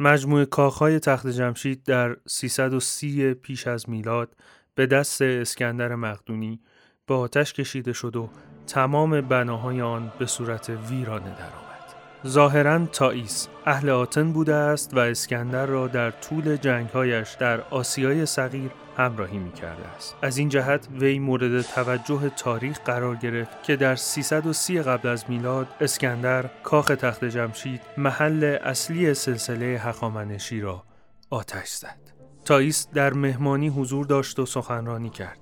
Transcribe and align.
مجموع 0.00 0.44
کاخهای 0.44 0.98
تخت 0.98 1.26
جمشید 1.26 1.82
در 1.82 2.16
330 2.26 3.34
پیش 3.34 3.66
از 3.66 3.90
میلاد 3.90 4.36
به 4.74 4.86
دست 4.86 5.22
اسکندر 5.22 5.94
مقدونی 5.94 6.60
به 7.06 7.14
آتش 7.14 7.52
کشیده 7.52 7.92
شد 7.92 8.16
و 8.16 8.30
تمام 8.66 9.20
بناهای 9.20 9.80
آن 9.80 10.12
به 10.18 10.26
صورت 10.26 10.70
ویرانه 10.70 11.34
درآمد. 11.38 11.69
ظاهرا 12.26 12.86
تائیس 12.86 13.48
اهل 13.66 13.90
آتن 13.90 14.32
بوده 14.32 14.54
است 14.54 14.94
و 14.94 14.98
اسکندر 14.98 15.66
را 15.66 15.86
در 15.86 16.10
طول 16.10 16.56
جنگهایش 16.56 17.36
در 17.40 17.60
آسیای 17.60 18.26
صغیر 18.26 18.70
همراهی 18.96 19.38
می 19.38 19.52
کرده 19.52 19.88
است. 19.96 20.16
از 20.22 20.38
این 20.38 20.48
جهت 20.48 20.88
وی 21.00 21.18
مورد 21.18 21.62
توجه 21.62 22.28
تاریخ 22.36 22.78
قرار 22.84 23.16
گرفت 23.16 23.62
که 23.62 23.76
در 23.76 23.96
330 23.96 24.82
قبل 24.82 25.08
از 25.08 25.24
میلاد 25.28 25.66
اسکندر 25.80 26.44
کاخ 26.62 26.86
تخت 26.86 27.24
جمشید 27.24 27.80
محل 27.96 28.58
اصلی 28.62 29.14
سلسله 29.14 29.66
هخامنشی 29.66 30.60
را 30.60 30.82
آتش 31.30 31.68
زد. 31.68 32.00
تائیس 32.44 32.88
در 32.94 33.12
مهمانی 33.12 33.68
حضور 33.68 34.06
داشت 34.06 34.38
و 34.38 34.46
سخنرانی 34.46 35.10
کرد. 35.10 35.38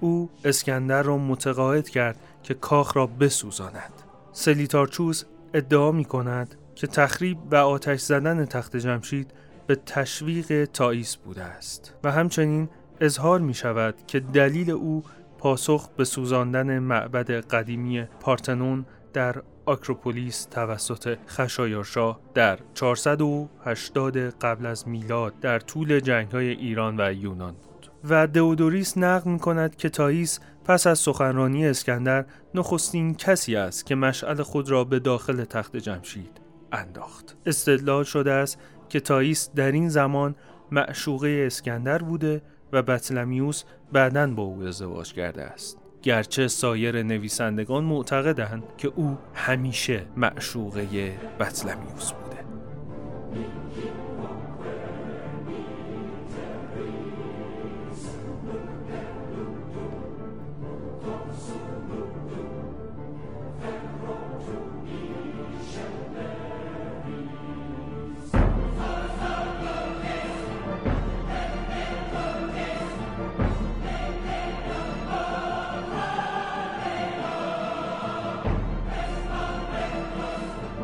او 0.00 0.30
اسکندر 0.44 1.02
را 1.02 1.18
متقاعد 1.18 1.88
کرد 1.88 2.16
که 2.42 2.54
کاخ 2.54 2.96
را 2.96 3.06
بسوزاند. 3.06 3.92
کلیتارچوس 4.32 5.24
ادعا 5.54 5.92
می 5.92 6.04
کند 6.04 6.54
که 6.74 6.86
تخریب 6.86 7.38
و 7.50 7.54
آتش 7.54 8.00
زدن 8.00 8.44
تخت 8.44 8.76
جمشید 8.76 9.30
به 9.66 9.74
تشویق 9.86 10.64
تائیس 10.64 11.16
بوده 11.16 11.42
است 11.42 11.94
و 12.04 12.12
همچنین 12.12 12.68
اظهار 13.00 13.40
می 13.40 13.54
شود 13.54 13.94
که 14.06 14.20
دلیل 14.20 14.70
او 14.70 15.04
پاسخ 15.38 15.88
به 15.96 16.04
سوزاندن 16.04 16.78
معبد 16.78 17.30
قدیمی 17.30 18.02
پارتنون 18.20 18.86
در 19.12 19.42
آکروپولیس 19.66 20.44
توسط 20.44 21.18
خشایارشاه 21.28 22.20
در 22.34 22.58
480 22.74 24.16
قبل 24.16 24.66
از 24.66 24.88
میلاد 24.88 25.40
در 25.40 25.58
طول 25.58 26.00
جنگ 26.00 26.30
های 26.30 26.48
ایران 26.48 27.00
و 27.00 27.12
یونان 27.12 27.52
بود 27.52 27.90
و 28.04 28.26
دیودوروس 28.26 28.98
نقل 28.98 29.30
می 29.30 29.38
کند 29.38 29.76
که 29.76 29.88
تاییس 29.88 30.40
پس 30.68 30.86
از 30.86 30.98
سخنرانی 30.98 31.66
اسکندر 31.66 32.24
نخستین 32.54 33.14
کسی 33.14 33.56
است 33.56 33.86
که 33.86 33.94
مشعل 33.94 34.42
خود 34.42 34.70
را 34.70 34.84
به 34.84 34.98
داخل 34.98 35.44
تخت 35.44 35.76
جمشید 35.76 36.40
انداخت. 36.72 37.36
استدلال 37.46 38.04
شده 38.04 38.32
است 38.32 38.58
که 38.88 39.00
تاییس 39.00 39.50
در 39.54 39.72
این 39.72 39.88
زمان 39.88 40.34
معشوقه 40.70 41.44
اسکندر 41.46 41.98
بوده 41.98 42.42
و 42.72 42.82
بطلمیوس 42.82 43.64
بعدا 43.92 44.26
با 44.26 44.42
او 44.42 44.62
ازدواج 44.62 45.12
کرده 45.12 45.42
است. 45.42 45.78
گرچه 46.02 46.48
سایر 46.48 47.02
نویسندگان 47.02 47.84
معتقدند 47.84 48.62
که 48.78 48.92
او 48.96 49.18
همیشه 49.34 50.06
معشوقه 50.16 51.12
بطلمیوس 51.40 52.12
بوده. 52.12 52.38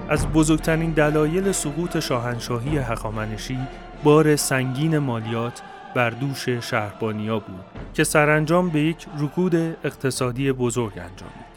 از 0.08 0.26
بزرگترین 0.28 0.90
دلایل 0.90 1.52
سقوط 1.52 1.98
شاهنشاهی 1.98 2.78
هخامنشی 2.78 3.58
بار 4.04 4.36
سنگین 4.36 4.98
مالیات 4.98 5.62
بر 5.94 6.10
دوش 6.10 6.48
شهربانیا 6.48 7.38
بود 7.38 7.64
که 7.94 8.04
سرانجام 8.04 8.68
به 8.70 8.80
یک 8.80 9.06
رکود 9.18 9.54
اقتصادی 9.84 10.52
بزرگ 10.52 10.92
انجامید. 10.92 11.54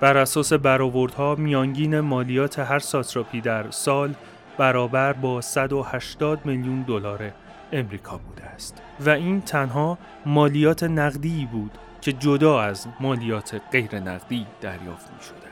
بر 0.00 0.16
اساس 0.16 0.52
برآوردها 0.52 1.34
میانگین 1.34 2.00
مالیات 2.00 2.58
هر 2.58 2.78
ساتراپی 2.78 3.40
در 3.40 3.70
سال 3.70 4.14
برابر 4.58 5.12
با 5.12 5.40
180 5.40 6.46
میلیون 6.46 6.82
دلار 6.82 7.32
امریکا 7.72 8.18
بوده 8.18 8.44
است 8.44 8.82
و 9.00 9.10
این 9.10 9.40
تنها 9.40 9.98
مالیات 10.26 10.82
نقدی 10.82 11.48
بود 11.52 11.78
که 12.00 12.12
جدا 12.12 12.60
از 12.60 12.86
مالیات 13.00 13.60
غیر 13.72 14.00
نقدی 14.00 14.46
دریافت 14.60 15.10
می 15.10 15.18
است. 15.18 15.43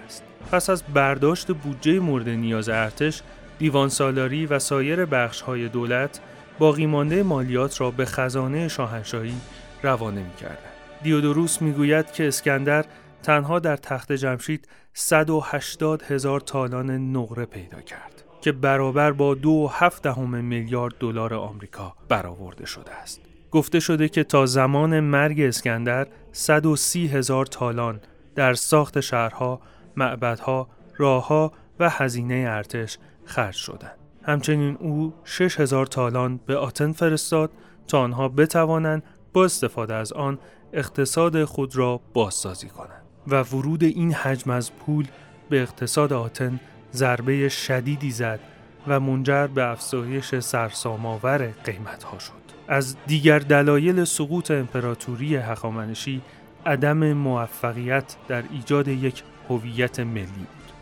پس 0.52 0.70
از 0.70 0.82
برداشت 0.94 1.52
بودجه 1.52 2.00
مورد 2.00 2.28
نیاز 2.28 2.68
ارتش، 2.68 3.22
دیوان 3.58 3.88
سالاری 3.88 4.46
و 4.46 4.58
سایر 4.58 5.04
بخش 5.04 5.40
های 5.40 5.68
دولت 5.68 6.20
باقی 6.58 6.86
مانده 6.86 7.22
مالیات 7.22 7.80
را 7.80 7.90
به 7.90 8.04
خزانه 8.04 8.68
شاهنشاهی 8.68 9.34
روانه 9.82 10.22
می 10.22 10.34
کردن. 10.40 10.72
دیودوروس 11.02 11.62
می 11.62 11.72
گوید 11.72 12.12
که 12.12 12.28
اسکندر 12.28 12.84
تنها 13.22 13.58
در 13.58 13.76
تخت 13.76 14.12
جمشید 14.12 14.68
180 14.94 16.02
هزار 16.02 16.40
تالان 16.40 16.90
نقره 16.90 17.44
پیدا 17.44 17.80
کرد 17.80 18.24
که 18.40 18.52
برابر 18.52 19.12
با 19.12 19.34
دو 19.34 19.68
هفت 19.68 20.06
میلیارد 20.18 20.94
دلار 21.00 21.34
آمریکا 21.34 21.94
برآورده 22.08 22.66
شده 22.66 22.92
است. 22.92 23.20
گفته 23.50 23.80
شده 23.80 24.08
که 24.08 24.24
تا 24.24 24.46
زمان 24.46 25.00
مرگ 25.00 25.40
اسکندر 25.40 26.06
130 26.32 27.06
هزار 27.06 27.46
تالان 27.46 28.00
در 28.34 28.54
ساخت 28.54 29.00
شهرها، 29.00 29.60
معبدها، 29.96 30.68
راهها 30.96 31.52
و 31.80 31.90
هزینه 31.90 32.44
ارتش 32.48 32.98
خرج 33.24 33.54
شدند. 33.54 33.98
همچنین 34.22 34.76
او 34.80 35.14
6 35.24 35.60
هزار 35.60 35.86
تالان 35.86 36.40
به 36.46 36.56
آتن 36.56 36.92
فرستاد 36.92 37.50
تا 37.88 38.00
آنها 38.00 38.28
بتوانند 38.28 39.02
با 39.32 39.44
استفاده 39.44 39.94
از 39.94 40.12
آن 40.12 40.38
اقتصاد 40.72 41.44
خود 41.44 41.76
را 41.76 42.00
بازسازی 42.12 42.68
کنند 42.68 43.02
و 43.26 43.42
ورود 43.42 43.84
این 43.84 44.12
حجم 44.12 44.50
از 44.50 44.72
پول 44.72 45.06
به 45.50 45.62
اقتصاد 45.62 46.12
آتن 46.12 46.60
ضربه 46.92 47.48
شدیدی 47.48 48.10
زد 48.10 48.40
و 48.86 49.00
منجر 49.00 49.46
به 49.46 49.70
افزایش 49.70 50.38
سرسام‌آور 50.38 51.50
قیمتها 51.64 52.18
شد. 52.18 52.32
از 52.68 52.96
دیگر 53.06 53.38
دلایل 53.38 54.04
سقوط 54.04 54.50
امپراتوری 54.50 55.36
هخامنشی 55.36 56.22
عدم 56.66 57.12
موفقیت 57.12 58.16
در 58.28 58.42
ایجاد 58.52 58.88
یک 58.88 59.22
هویت 59.48 60.00
ملی 60.00 60.26
بود. 60.26 60.72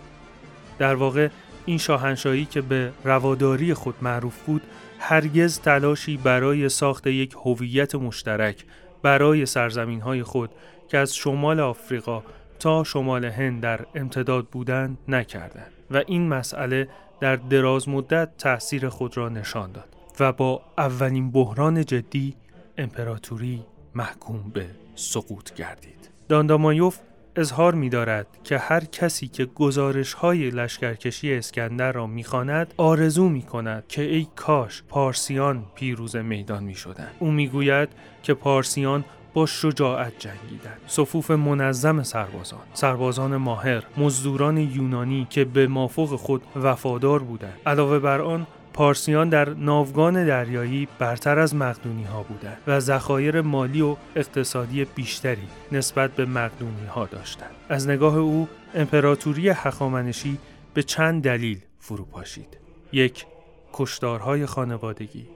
در 0.79 0.95
واقع 0.95 1.29
این 1.67 1.79
شاهنشاهی 1.79 2.45
که 2.45 2.61
به 2.61 2.93
رواداری 3.05 3.75
خود 3.75 3.95
معروف 4.03 4.43
بود 4.43 4.63
هرگز 4.99 5.61
تلاشی 5.61 6.17
برای 6.17 6.69
ساخت 6.69 7.07
یک 7.07 7.35
هویت 7.45 7.95
مشترک 7.95 8.65
برای 9.03 9.47
سرزمین 9.47 10.01
های 10.01 10.23
خود 10.23 10.51
که 10.89 10.99
از 10.99 11.17
شمال 11.17 11.61
آفریقا 11.61 12.23
تا 12.59 12.85
شمال 12.85 13.25
هند 13.25 13.61
در 13.63 13.81
امتداد 13.95 14.47
بودند 14.47 14.99
نکردند 15.09 15.73
و 15.91 16.03
این 16.07 16.29
مسئله 16.29 16.89
در 17.21 17.37
دراز 17.37 17.89
مدت 17.89 18.37
تاثیر 18.39 18.89
خود 18.89 19.17
را 19.17 19.29
نشان 19.29 19.73
داد 19.73 19.89
و 20.21 20.33
با 20.33 20.63
اولین 20.79 21.31
بحران 21.31 21.85
جدی 21.85 22.37
امپراتوری 22.79 23.65
محکوم 23.95 24.51
به 24.55 24.67
سقوط 24.95 25.55
گردید. 25.55 26.11
داندامایوف 26.29 26.99
اظهار 27.37 27.75
می 27.75 27.89
دارد 27.89 28.27
که 28.45 28.59
هر 28.59 28.85
کسی 28.85 29.29
که 29.29 29.45
گزارش 29.45 30.13
های 30.13 30.51
لشکرکشی 30.51 31.35
اسکندر 31.35 31.93
را 31.93 32.07
می 32.07 32.25
خاند 32.25 32.75
آرزو 32.77 33.29
می 33.29 33.43
کند 33.43 33.85
که 33.89 34.03
ای 34.03 34.27
کاش 34.37 34.83
پارسیان 34.89 35.65
پیروز 35.75 36.17
میدان 36.17 36.65
می 36.65 36.75
شدن. 36.75 37.09
او 37.19 37.31
می 37.31 37.49
گوید 37.49 37.89
که 38.23 38.35
پارسیان 38.35 39.05
با 39.35 39.47
شجاعت 39.47 40.13
جنگیدند 40.19 40.81
صفوف 40.87 41.31
منظم 41.31 42.03
سربازان 42.03 42.61
سربازان 42.75 43.37
ماهر 43.37 43.83
مزدوران 43.97 44.57
یونانی 44.57 45.27
که 45.31 45.45
به 45.45 45.67
مافوق 45.67 46.17
خود 46.17 46.43
وفادار 46.57 47.23
بودند 47.23 47.59
علاوه 47.67 47.99
بر 47.99 48.21
آن 48.21 48.47
پارسیان 48.81 49.29
در 49.29 49.49
ناوگان 49.49 50.27
دریایی 50.27 50.89
برتر 50.99 51.39
از 51.39 51.55
مقدونی 51.55 52.05
ها 52.05 52.23
بودند 52.23 52.59
و 52.67 52.81
ذخایر 52.81 53.41
مالی 53.41 53.83
و 53.83 53.97
اقتصادی 54.17 54.85
بیشتری 54.85 55.49
نسبت 55.73 56.11
به 56.11 56.25
مقدونی 56.25 56.87
ها 56.87 57.07
داشتند. 57.07 57.51
از 57.69 57.89
نگاه 57.89 58.17
او 58.17 58.49
امپراتوری 58.75 59.49
هخامنشی 59.49 60.39
به 60.75 60.83
چند 60.83 61.23
دلیل 61.23 61.61
فرو 61.79 62.05
پاشید. 62.05 62.59
یک 62.93 63.27
کشدارهای 63.73 64.47
خانوادگی 64.47 65.27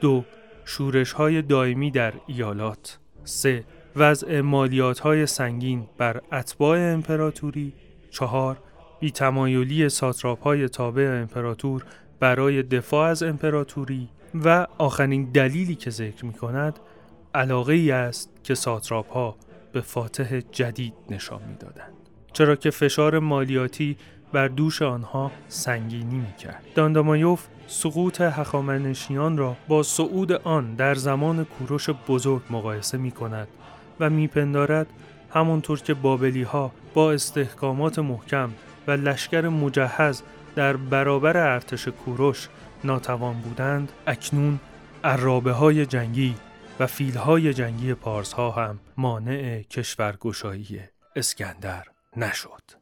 دو 0.00 0.24
های 1.16 1.42
دائمی 1.42 1.90
در 1.90 2.12
ایالات 2.26 2.98
سه 3.24 3.64
وضع 3.96 4.40
مالیات 4.40 4.98
های 4.98 5.26
سنگین 5.26 5.86
بر 5.98 6.20
اتباع 6.32 6.78
امپراتوری 6.78 7.72
چهار 8.10 8.56
بیتمایلی 9.00 9.88
ساتراپ 9.88 10.42
های 10.42 10.68
تابع 10.68 11.18
امپراتور 11.22 11.84
برای 12.20 12.62
دفاع 12.62 13.10
از 13.10 13.22
امپراتوری 13.22 14.08
و 14.44 14.66
آخرین 14.78 15.24
دلیلی 15.24 15.74
که 15.74 15.90
ذکر 15.90 16.24
می 16.24 16.32
کند 16.32 16.78
علاقه 17.34 17.72
ای 17.72 17.90
است 17.90 18.30
که 18.44 18.54
ساتراپ 18.54 19.12
ها 19.12 19.36
به 19.72 19.80
فاتح 19.80 20.40
جدید 20.40 20.94
نشان 21.10 21.42
می 21.48 21.56
دادند. 21.56 21.92
چرا 22.32 22.56
که 22.56 22.70
فشار 22.70 23.18
مالیاتی 23.18 23.96
بر 24.32 24.48
دوش 24.48 24.82
آنها 24.82 25.30
سنگینی 25.48 26.18
می‌کرد. 26.18 26.62
داندامایوف 26.74 27.46
سقوط 27.66 28.20
هخامنشیان 28.20 29.36
را 29.36 29.56
با 29.68 29.82
صعود 29.82 30.32
آن 30.32 30.74
در 30.74 30.94
زمان 30.94 31.44
کوروش 31.44 31.90
بزرگ 31.90 32.42
مقایسه 32.50 32.98
می 32.98 33.10
کند 33.10 33.48
و 34.00 34.10
میپندارد 34.10 34.86
همانطور 35.30 35.80
که 35.80 35.94
بابلی 35.94 36.42
ها 36.42 36.72
با 36.94 37.12
استحکامات 37.12 37.98
محکم 37.98 38.50
و 38.86 38.90
لشکر 38.90 39.48
مجهز 39.48 40.22
در 40.56 40.76
برابر 40.76 41.36
ارتش 41.36 41.88
کوروش 41.88 42.48
ناتوان 42.84 43.40
بودند 43.40 43.92
اکنون 44.06 44.60
عرابه 45.04 45.52
های 45.52 45.86
جنگی 45.86 46.34
و 46.80 46.86
فیل 46.86 47.16
های 47.16 47.54
جنگی 47.54 47.94
پارس 47.94 48.32
ها 48.32 48.50
هم 48.50 48.80
مانع 48.96 49.62
کشورگشایی 49.62 50.80
اسکندر 51.16 51.84
نشد. 52.16 52.79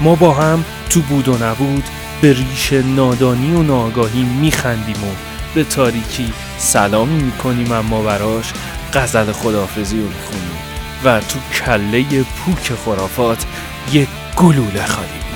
ما 0.00 0.14
با 0.14 0.34
هم 0.34 0.64
تو 0.90 1.00
بود 1.00 1.28
و 1.28 1.44
نبود 1.44 1.84
به 2.20 2.32
ریش 2.32 2.72
نادانی 2.72 3.52
و 3.52 3.62
ناگاهی 3.62 4.22
میخندیم 4.22 5.04
و 5.04 5.14
به 5.54 5.64
تاریکی 5.64 6.32
سلامی 6.58 7.22
می‌کنیم 7.22 7.72
اما 7.72 8.02
براش 8.02 8.52
غزل 8.94 9.32
خدافزی 9.32 10.00
رو 10.00 10.08
می‌خونیم 10.08 10.58
و 11.04 11.20
تو 11.20 11.38
کله 11.64 12.22
پوک 12.22 12.72
خرافات 12.84 13.46
یک 13.92 14.08
گلوله 14.36 14.86
خالی 14.86 15.27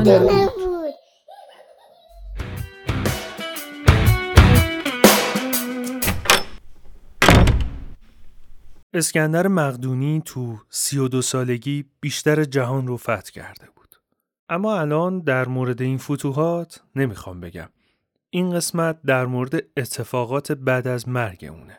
اسکندر 0.00 0.48
مقدونی 9.48 10.22
تو 10.24 10.58
سی 10.68 10.98
و 10.98 11.08
دو 11.08 11.22
سالگی 11.22 11.84
بیشتر 12.00 12.44
جهان 12.44 12.86
رو 12.86 12.96
فتح 12.96 13.30
کرده 13.32 13.66
بود. 13.76 13.96
اما 14.48 14.80
الان 14.80 15.18
در 15.18 15.48
مورد 15.48 15.82
این 15.82 15.98
فتوحات 15.98 16.80
نمی‌خوام 16.96 17.40
بگم. 17.40 17.68
این 18.30 18.54
قسمت 18.54 18.98
در 19.06 19.26
مورد 19.26 19.54
اتفاقات 19.76 20.52
بعد 20.52 20.88
از 20.88 21.08
مرگ 21.08 21.46
اونه. 21.50 21.78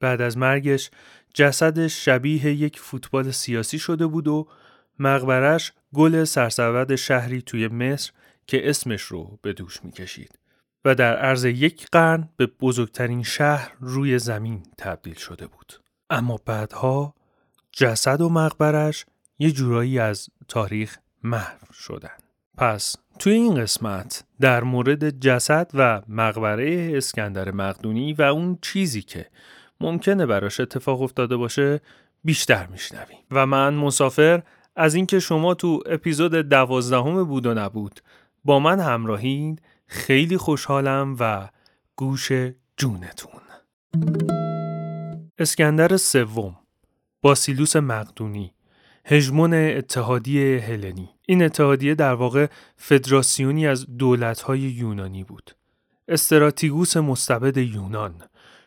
بعد 0.00 0.20
از 0.20 0.38
مرگش 0.38 0.90
جسدش 1.34 2.04
شبیه 2.04 2.46
یک 2.46 2.80
فوتبال 2.80 3.30
سیاسی 3.30 3.78
شده 3.78 4.06
بود 4.06 4.28
و 4.28 4.48
مقبرش 4.98 5.72
گل 5.94 6.24
سرسود 6.24 6.96
شهری 6.96 7.42
توی 7.42 7.68
مصر 7.68 8.12
که 8.46 8.70
اسمش 8.70 9.02
رو 9.02 9.38
به 9.42 9.52
دوش 9.52 9.84
می‌کشید 9.84 10.38
و 10.84 10.94
در 10.94 11.16
عرض 11.16 11.44
یک 11.44 11.86
قرن 11.92 12.28
به 12.36 12.46
بزرگترین 12.46 13.22
شهر 13.22 13.72
روی 13.80 14.18
زمین 14.18 14.62
تبدیل 14.78 15.14
شده 15.14 15.46
بود. 15.46 15.72
اما 16.10 16.40
بعدها 16.46 17.14
جسد 17.72 18.20
و 18.20 18.28
مقبرش 18.28 19.06
یه 19.38 19.50
جورایی 19.50 19.98
از 19.98 20.28
تاریخ 20.48 20.98
محو 21.22 21.72
شدن. 21.72 22.16
پس 22.58 22.96
توی 23.18 23.32
این 23.32 23.54
قسمت 23.54 24.24
در 24.40 24.62
مورد 24.62 25.20
جسد 25.20 25.70
و 25.74 26.02
مقبره 26.08 26.92
اسکندر 26.94 27.50
مقدونی 27.50 28.12
و 28.12 28.22
اون 28.22 28.58
چیزی 28.62 29.02
که 29.02 29.26
ممکنه 29.80 30.26
براش 30.26 30.60
اتفاق 30.60 31.02
افتاده 31.02 31.36
باشه 31.36 31.80
بیشتر 32.24 32.66
میشنویم 32.66 33.18
و 33.30 33.46
من 33.46 33.74
مسافر 33.74 34.42
از 34.76 34.94
اینکه 34.94 35.18
شما 35.18 35.54
تو 35.54 35.80
اپیزود 35.86 36.34
دوازدهم 36.34 37.24
بود 37.24 37.46
و 37.46 37.54
نبود. 37.54 38.00
با 38.44 38.58
من 38.58 38.80
همراهید. 38.80 39.62
خیلی 39.86 40.36
خوشحالم 40.36 41.16
و 41.20 41.48
گوش 41.96 42.32
جونتون. 42.76 43.40
اسکندر 45.38 45.96
سوم. 45.96 46.56
باسیلوس 47.22 47.76
مقدونی. 47.76 48.54
هژمون 49.04 49.54
اتحادیه 49.54 50.60
هلنی. 50.60 51.10
این 51.26 51.42
اتحادیه 51.42 51.94
در 51.94 52.14
واقع 52.14 52.46
فدراسیونی 52.76 53.66
از 53.66 53.86
دولت‌های 53.98 54.60
یونانی 54.60 55.24
بود. 55.24 55.50
استراتیگوس 56.08 56.96
مستبد 56.96 57.56
یونان. 57.56 58.22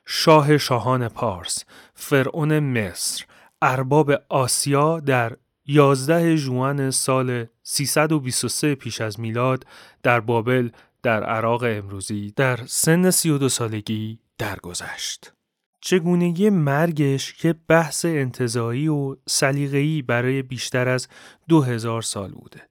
شاه 0.05 0.57
شاهان 0.57 1.07
پارس. 1.07 1.63
فرعون 1.93 2.59
مصر. 2.59 3.25
ارباب 3.61 4.11
آسیا 4.29 4.99
در 4.99 5.37
11 5.67 6.35
ژوئن 6.35 6.89
سال 6.91 7.45
323 7.63 8.75
پیش 8.75 9.01
از 9.01 9.19
میلاد 9.19 9.65
در 10.03 10.19
بابل 10.19 10.69
در 11.03 11.23
عراق 11.23 11.63
امروزی 11.63 12.33
در 12.35 12.59
سن 12.65 13.11
32 13.11 13.49
سالگی 13.49 14.19
درگذشت. 14.37 15.33
چگونگی 15.81 16.49
مرگش 16.49 17.33
که 17.33 17.55
بحث 17.67 18.05
انتظایی 18.05 18.87
و 18.87 19.15
سلیقه‌ای 19.27 20.01
برای 20.01 20.41
بیشتر 20.41 20.87
از 20.87 21.07
2000 21.47 22.01
سال 22.01 22.31
بوده. 22.31 22.61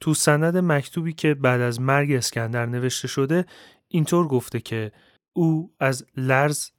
تو 0.00 0.14
سند 0.14 0.56
مکتوبی 0.56 1.12
که 1.12 1.34
بعد 1.34 1.60
از 1.60 1.80
مرگ 1.80 2.12
اسکندر 2.12 2.66
نوشته 2.66 3.08
شده 3.08 3.46
اینطور 3.88 4.28
گفته 4.28 4.60
که 4.60 4.92
او 5.32 5.74
از 5.80 6.06
لرز، 6.16 6.70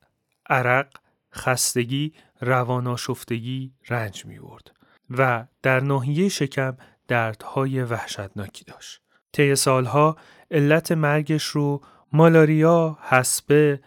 عرق، 0.49 0.87
خستگی، 1.35 2.13
رواناشفتگی 2.41 3.73
رنج 3.89 4.25
می 4.25 4.39
برد. 4.39 4.76
و 5.09 5.45
در 5.61 5.79
ناحیه 5.79 6.29
شکم 6.29 6.77
دردهای 7.07 7.83
وحشتناکی 7.83 8.65
داشت. 8.65 9.01
طی 9.31 9.55
سالها 9.55 10.17
علت 10.51 10.91
مرگش 10.91 11.43
رو 11.43 11.81
مالاریا، 12.13 12.97
حسبه، 13.01 13.79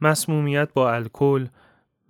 مسمومیت 0.00 0.72
با 0.72 0.92
الکل، 0.92 1.46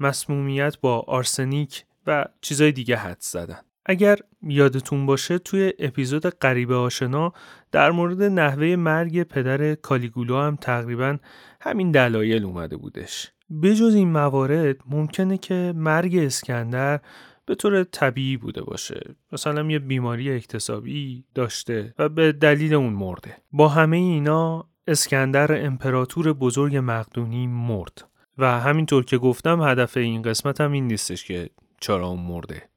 مسمومیت 0.01 0.81
با 0.81 1.01
آرسنیک 1.01 1.85
و 2.07 2.25
چیزای 2.41 2.73
دیگه 2.73 2.97
حد 2.97 3.21
زدن. 3.21 3.61
اگر 3.87 4.19
یادتون 4.43 5.07
باشه 5.07 5.39
توی 5.39 5.73
اپیزود 5.79 6.27
قریب 6.27 6.73
آشنا 6.73 7.33
در 7.73 7.91
مورد 7.91 8.23
نحوه 8.23 8.77
مرگ 8.77 9.23
پدر 9.23 9.75
کالیگولو 9.75 10.37
هم 10.37 10.57
تقریبا 10.57 11.19
همین 11.61 11.91
دلایل 11.91 12.45
اومده 12.45 12.77
بودش. 12.77 13.33
بجز 13.63 13.95
این 13.95 14.09
موارد 14.09 14.77
ممکنه 14.87 15.39
که 15.39 15.73
مرگ 15.77 16.17
اسکندر 16.17 17.01
به 17.49 17.55
طور 17.55 17.85
طبیعی 17.85 18.37
بوده 18.37 18.63
باشه. 18.63 19.15
مثلا 19.33 19.71
یه 19.71 19.79
بیماری 19.79 20.37
اکتسابی 20.37 21.25
داشته 21.35 21.95
و 21.99 22.09
به 22.09 22.33
دلیل 22.33 22.75
اون 22.75 22.93
مرده. 22.93 23.37
با 23.53 23.69
همه 23.69 23.97
اینا 23.97 24.69
اسکندر 24.87 25.65
امپراتور 25.67 26.33
بزرگ 26.33 26.77
مقدونی 26.77 27.47
مرد. 27.47 28.09
و 28.39 28.61
همینطور 28.61 29.05
که 29.05 29.19
گفتم 29.19 29.63
هدف 29.63 29.97
این 29.97 30.23
قسمت 30.23 30.61
هم 30.61 30.73
این 30.73 30.87
نیستش 30.87 31.25
که 31.25 31.51
چرا 31.81 32.07
اون 32.07 32.21
مرده. 32.21 32.69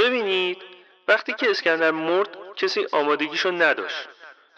ببینید 0.00 0.58
وقتی 1.08 1.32
که 1.32 1.50
اسکندر 1.50 1.90
مرد 1.90 2.28
کسی 2.56 2.80
آمادگیشو 2.92 3.50
نداشت. 3.50 4.08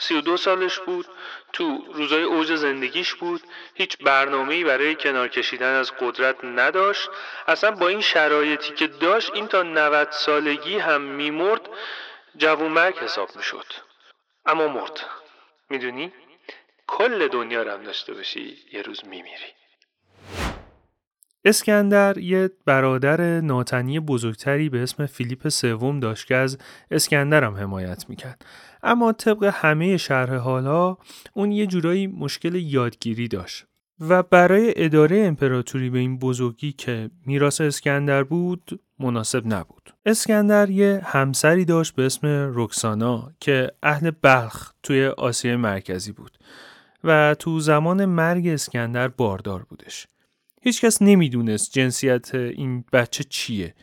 سی 0.03 0.15
و 0.15 0.21
دو 0.21 0.37
سالش 0.37 0.79
بود 0.79 1.07
تو 1.53 1.85
روزای 1.95 2.23
اوج 2.23 2.55
زندگیش 2.55 3.15
بود. 3.15 3.43
هیچ 3.75 3.99
برنامه‌ای 3.99 4.65
برای 4.65 4.95
کنار 4.95 5.29
کشیدن 5.29 5.75
از 5.75 5.93
قدرت 6.01 6.45
نداشت. 6.45 7.11
اصلا 7.49 7.71
با 7.71 7.89
این 7.89 8.01
شرایطی 8.01 8.75
که 8.75 8.87
داشت 8.87 9.31
این 9.35 9.49
تا 9.49 9.63
90 9.63 10.11
سالگی 10.11 10.79
هم 10.79 11.01
میمرد 11.01 11.69
جوونمرگ 12.37 12.99
حساب 12.99 13.37
می‌شد. 13.37 13.67
اما 14.47 14.69
مرد 14.69 15.07
می‌دونی؟ 15.71 16.13
کل 16.87 17.29
دنیا 17.29 17.63
رو 17.63 17.71
هم 17.71 17.83
داشته 17.83 18.15
باشی 18.15 18.59
یه 18.73 18.83
روز 18.83 19.05
میمیری. 19.05 19.55
اسکندر 21.45 22.19
یه 22.19 22.51
برادر 22.65 23.41
ناتنی 23.41 24.01
بزرگتری 24.01 24.69
به 24.69 24.83
اسم 24.83 25.07
فیلیپ 25.07 25.49
سوم 25.49 26.01
داشت 26.01 26.27
که 26.27 26.35
از 26.37 26.59
اسکندر 26.91 27.45
هم 27.45 27.55
حمایت 27.55 28.05
می‌کرد 28.09 28.45
اما 28.83 29.13
طبق 29.13 29.51
همه 29.55 29.97
شرح 29.97 30.35
حالا 30.35 30.97
اون 31.35 31.53
یه 31.53 31.67
جورایی 31.67 32.07
مشکل 32.07 32.55
یادگیری 32.55 33.29
داشت 33.29 33.67
و 34.01 34.23
برای 34.23 34.73
اداره 34.77 35.19
امپراتوری 35.19 35.91
به 35.91 35.99
این 35.99 36.19
بزرگی 36.19 36.73
که 36.73 37.11
میراث 37.27 37.61
اسکندر 37.61 38.23
بود 38.23 38.81
مناسب 38.99 39.43
نبود. 39.47 39.95
اسکندر 40.07 40.71
یه 40.71 41.01
همسری 41.05 41.65
داشت 41.65 41.95
به 41.95 42.07
اسم 42.07 42.53
رکسانا 42.55 43.33
که 43.41 43.71
اهل 43.83 44.11
بلخ 44.23 44.73
توی 44.83 45.07
آسیای 45.07 45.57
مرکزی 45.57 46.13
بود 46.13 46.39
و 47.05 47.35
تو 47.39 47.61
زمان 47.61 48.05
مرگ 48.05 48.47
اسکندر 48.47 49.09
باردار 49.09 49.63
بودش. 49.63 50.07
هیچکس 50.65 51.03
نمی‌دونست 51.03 51.73
جنسیت 51.73 52.35
این 52.35 52.85
بچه 52.93 53.25
چیه 53.25 53.75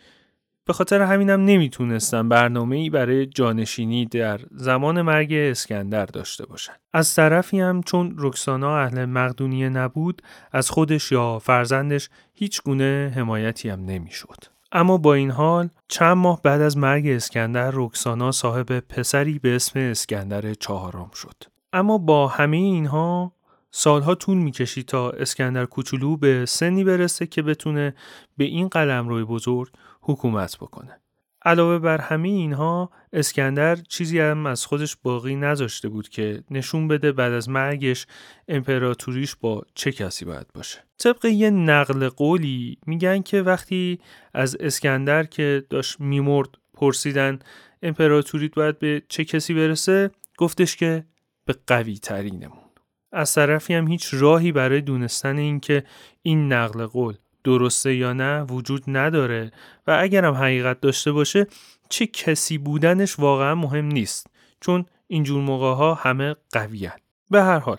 به 0.65 0.73
خاطر 0.73 1.01
همینم 1.01 1.45
نمی‌تونستن 1.45 2.29
برنامه 2.29 2.75
ای 2.75 2.89
برای 2.89 3.25
جانشینی 3.25 4.05
در 4.05 4.39
زمان 4.51 5.01
مرگ 5.01 5.33
اسکندر 5.33 6.05
داشته 6.05 6.45
باشن. 6.45 6.73
از 6.93 7.15
طرفی 7.15 7.59
هم 7.59 7.83
چون 7.83 8.15
رکسانا 8.17 8.77
اهل 8.77 9.05
مقدونیه 9.05 9.69
نبود 9.69 10.21
از 10.51 10.69
خودش 10.69 11.11
یا 11.11 11.39
فرزندش 11.39 12.09
هیچ 12.33 12.63
گونه 12.63 13.13
حمایتی 13.15 13.69
هم 13.69 13.85
نمی‌شد. 13.85 14.43
اما 14.71 14.97
با 14.97 15.13
این 15.13 15.31
حال 15.31 15.69
چند 15.87 16.17
ماه 16.17 16.41
بعد 16.41 16.61
از 16.61 16.77
مرگ 16.77 17.07
اسکندر 17.07 17.71
رکسانا 17.73 18.31
صاحب 18.31 18.79
پسری 18.79 19.39
به 19.39 19.55
اسم 19.55 19.79
اسکندر 19.79 20.53
چهارم 20.53 21.11
شد. 21.13 21.43
اما 21.73 21.97
با 21.97 22.27
همه 22.27 22.57
اینها 22.57 23.33
سالها 23.71 24.15
طول 24.15 24.37
می‌کشید 24.37 24.85
تا 24.85 25.09
اسکندر 25.09 25.65
کوچولو 25.65 26.17
به 26.17 26.45
سنی 26.45 26.83
برسه 26.83 27.27
که 27.27 27.41
بتونه 27.41 27.95
به 28.37 28.43
این 28.43 28.67
قلم 28.67 29.07
روی 29.07 29.23
بزرگ 29.23 29.69
حکومت 30.01 30.57
بکنه. 30.57 30.99
علاوه 31.45 31.79
بر 31.79 31.97
همه 32.01 32.27
اینها 32.27 32.91
اسکندر 33.13 33.75
چیزی 33.75 34.19
هم 34.19 34.45
از 34.45 34.65
خودش 34.65 34.97
باقی 35.03 35.35
نذاشته 35.35 35.89
بود 35.89 36.09
که 36.09 36.43
نشون 36.51 36.87
بده 36.87 37.11
بعد 37.11 37.31
از 37.31 37.49
مرگش 37.49 38.07
امپراتوریش 38.47 39.35
با 39.35 39.63
چه 39.75 39.91
کسی 39.91 40.25
باید 40.25 40.47
باشه. 40.53 40.79
طبق 40.97 41.25
یه 41.25 41.49
نقل 41.49 42.09
قولی 42.09 42.77
میگن 42.85 43.21
که 43.21 43.41
وقتی 43.41 43.99
از 44.33 44.57
اسکندر 44.59 45.23
که 45.23 45.65
داشت 45.69 45.99
میمرد 45.99 46.49
پرسیدن 46.73 47.39
امپراتوریت 47.83 48.55
باید 48.55 48.79
به 48.79 49.01
چه 49.09 49.25
کسی 49.25 49.53
برسه 49.53 50.11
گفتش 50.37 50.75
که 50.75 51.05
به 51.45 51.55
قوی 51.67 51.97
ترینمون. 51.97 52.68
از 53.11 53.33
طرفی 53.33 53.73
هم 53.73 53.87
هیچ 53.87 54.09
راهی 54.13 54.51
برای 54.51 54.81
دونستن 54.81 55.37
اینکه 55.37 55.83
این 56.21 56.53
نقل 56.53 56.85
قول 56.85 57.15
درسته 57.43 57.95
یا 57.95 58.13
نه 58.13 58.41
وجود 58.41 58.83
نداره 58.87 59.51
و 59.87 59.97
اگرم 60.01 60.33
حقیقت 60.33 60.81
داشته 60.81 61.11
باشه 61.11 61.47
چه 61.89 62.07
کسی 62.07 62.57
بودنش 62.57 63.19
واقعا 63.19 63.55
مهم 63.55 63.85
نیست 63.85 64.27
چون 64.61 64.85
اینجور 65.07 65.41
موقع 65.41 65.73
ها 65.73 65.93
همه 65.93 66.35
قویان 66.51 66.97
به 67.31 67.43
هر 67.43 67.59
حال 67.59 67.77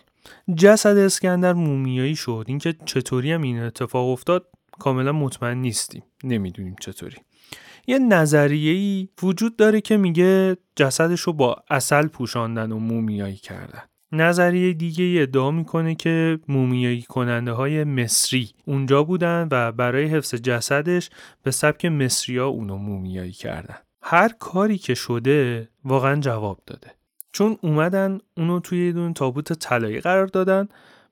جسد 0.56 0.96
اسکندر 0.96 1.52
مومیایی 1.52 2.16
شد. 2.16 2.44
اینکه 2.48 2.74
چطوری 2.84 3.32
هم 3.32 3.42
این 3.42 3.62
اتفاق 3.62 4.08
افتاد 4.08 4.46
کاملا 4.78 5.12
مطمئن 5.12 5.58
نیستیم. 5.58 6.02
نمی‌دونیم 6.24 6.76
چطوری. 6.80 7.16
یه 7.86 7.98
نظریه‌ای 7.98 9.08
وجود 9.22 9.56
داره 9.56 9.80
که 9.80 9.96
میگه 9.96 10.56
جسدش 10.76 11.20
رو 11.20 11.32
با 11.32 11.64
اصل 11.70 12.06
پوشاندن 12.06 12.72
و 12.72 12.78
مومیایی 12.78 13.36
کردن. 13.36 13.82
نظریه 14.12 14.72
دیگه 14.72 15.22
ادعا 15.22 15.50
می‌کنه 15.50 15.94
که 15.94 16.38
مومیایی 16.48 17.02
کننده 17.02 17.52
های 17.52 17.84
مصری 17.84 18.50
اونجا 18.64 19.04
بودن 19.04 19.48
و 19.50 19.72
برای 19.72 20.04
حفظ 20.04 20.34
جسدش 20.34 21.10
به 21.42 21.50
سبک 21.50 21.84
مصریا 21.84 22.48
اونو 22.48 22.76
مومیایی 22.76 23.32
کردن. 23.32 23.76
هر 24.02 24.28
کاری 24.28 24.78
که 24.78 24.94
شده 24.94 25.68
واقعا 25.84 26.20
جواب 26.20 26.62
داده. 26.66 26.90
چون 27.32 27.58
اومدن 27.60 28.18
اونو 28.36 28.60
توی 28.60 28.86
یه 28.86 28.92
دون 28.92 29.14
تابوت 29.14 29.52
طلایی 29.52 30.00
قرار 30.00 30.26
دادن 30.26 30.68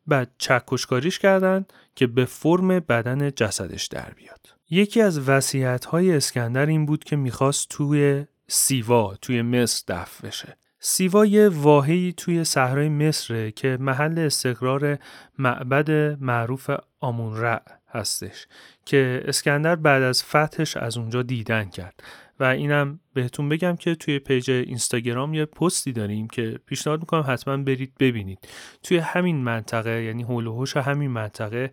بعد 0.07 0.31
چکشکاریش 0.39 1.19
کردن 1.19 1.65
که 1.95 2.07
به 2.07 2.25
فرم 2.25 2.69
بدن 2.69 3.31
جسدش 3.31 3.87
در 3.87 4.13
بیاد. 4.17 4.55
یکی 4.71 5.01
از 5.01 5.29
وسیعت 5.29 5.85
های 5.85 6.17
اسکندر 6.17 6.67
این 6.67 6.87
بود 6.87 7.05
که 7.05 7.17
می‌خواست 7.17 7.69
توی 7.71 8.25
سیوا 8.49 9.15
توی 9.23 9.43
مصر 9.43 9.85
دفن 9.89 10.29
بشه. 10.29 10.58
سیوا 10.81 11.27
یه 11.27 11.49
واحی 11.49 12.15
توی 12.17 12.45
صحرای 12.45 12.89
مصره 12.89 13.51
که 13.51 13.77
محل 13.81 14.19
استقرار 14.19 14.99
معبد 15.39 15.91
معروف 16.21 16.71
آمونرع 17.01 17.63
هستش 17.91 18.47
که 18.85 19.23
اسکندر 19.25 19.77
بعد 19.77 20.03
از 20.03 20.25
فتحش 20.25 20.77
از 20.77 20.97
اونجا 20.97 21.23
دیدن 21.23 21.65
کرد. 21.65 22.03
و 22.41 22.45
اینم 22.45 23.01
بهتون 23.15 23.49
بگم 23.49 23.77
که 23.77 23.95
توی 23.95 24.19
پیج 24.19 24.51
اینستاگرام 24.51 25.35
یه 25.35 25.45
پستی 25.45 25.93
داریم 25.93 26.29
که 26.29 26.59
پیشنهاد 26.67 27.01
می‌کنم 27.01 27.25
حتما 27.29 27.57
برید 27.57 27.93
ببینید. 28.01 28.49
توی 28.83 28.99
همین 28.99 29.37
منطقه 29.37 30.03
یعنی 30.03 30.23
حول 30.23 30.47
و 30.47 30.81
همین 30.81 31.11
منطقه 31.11 31.71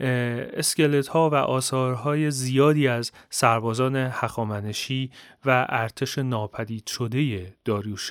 اسکلت 0.00 1.08
ها 1.08 1.30
و 1.30 1.34
آثارهای 1.34 2.30
زیادی 2.30 2.88
از 2.88 3.12
سربازان 3.30 3.96
هخامنشی 3.96 5.10
و 5.44 5.66
ارتش 5.68 6.18
ناپدید 6.18 6.86
شده 6.86 7.54
داریوش 7.64 8.10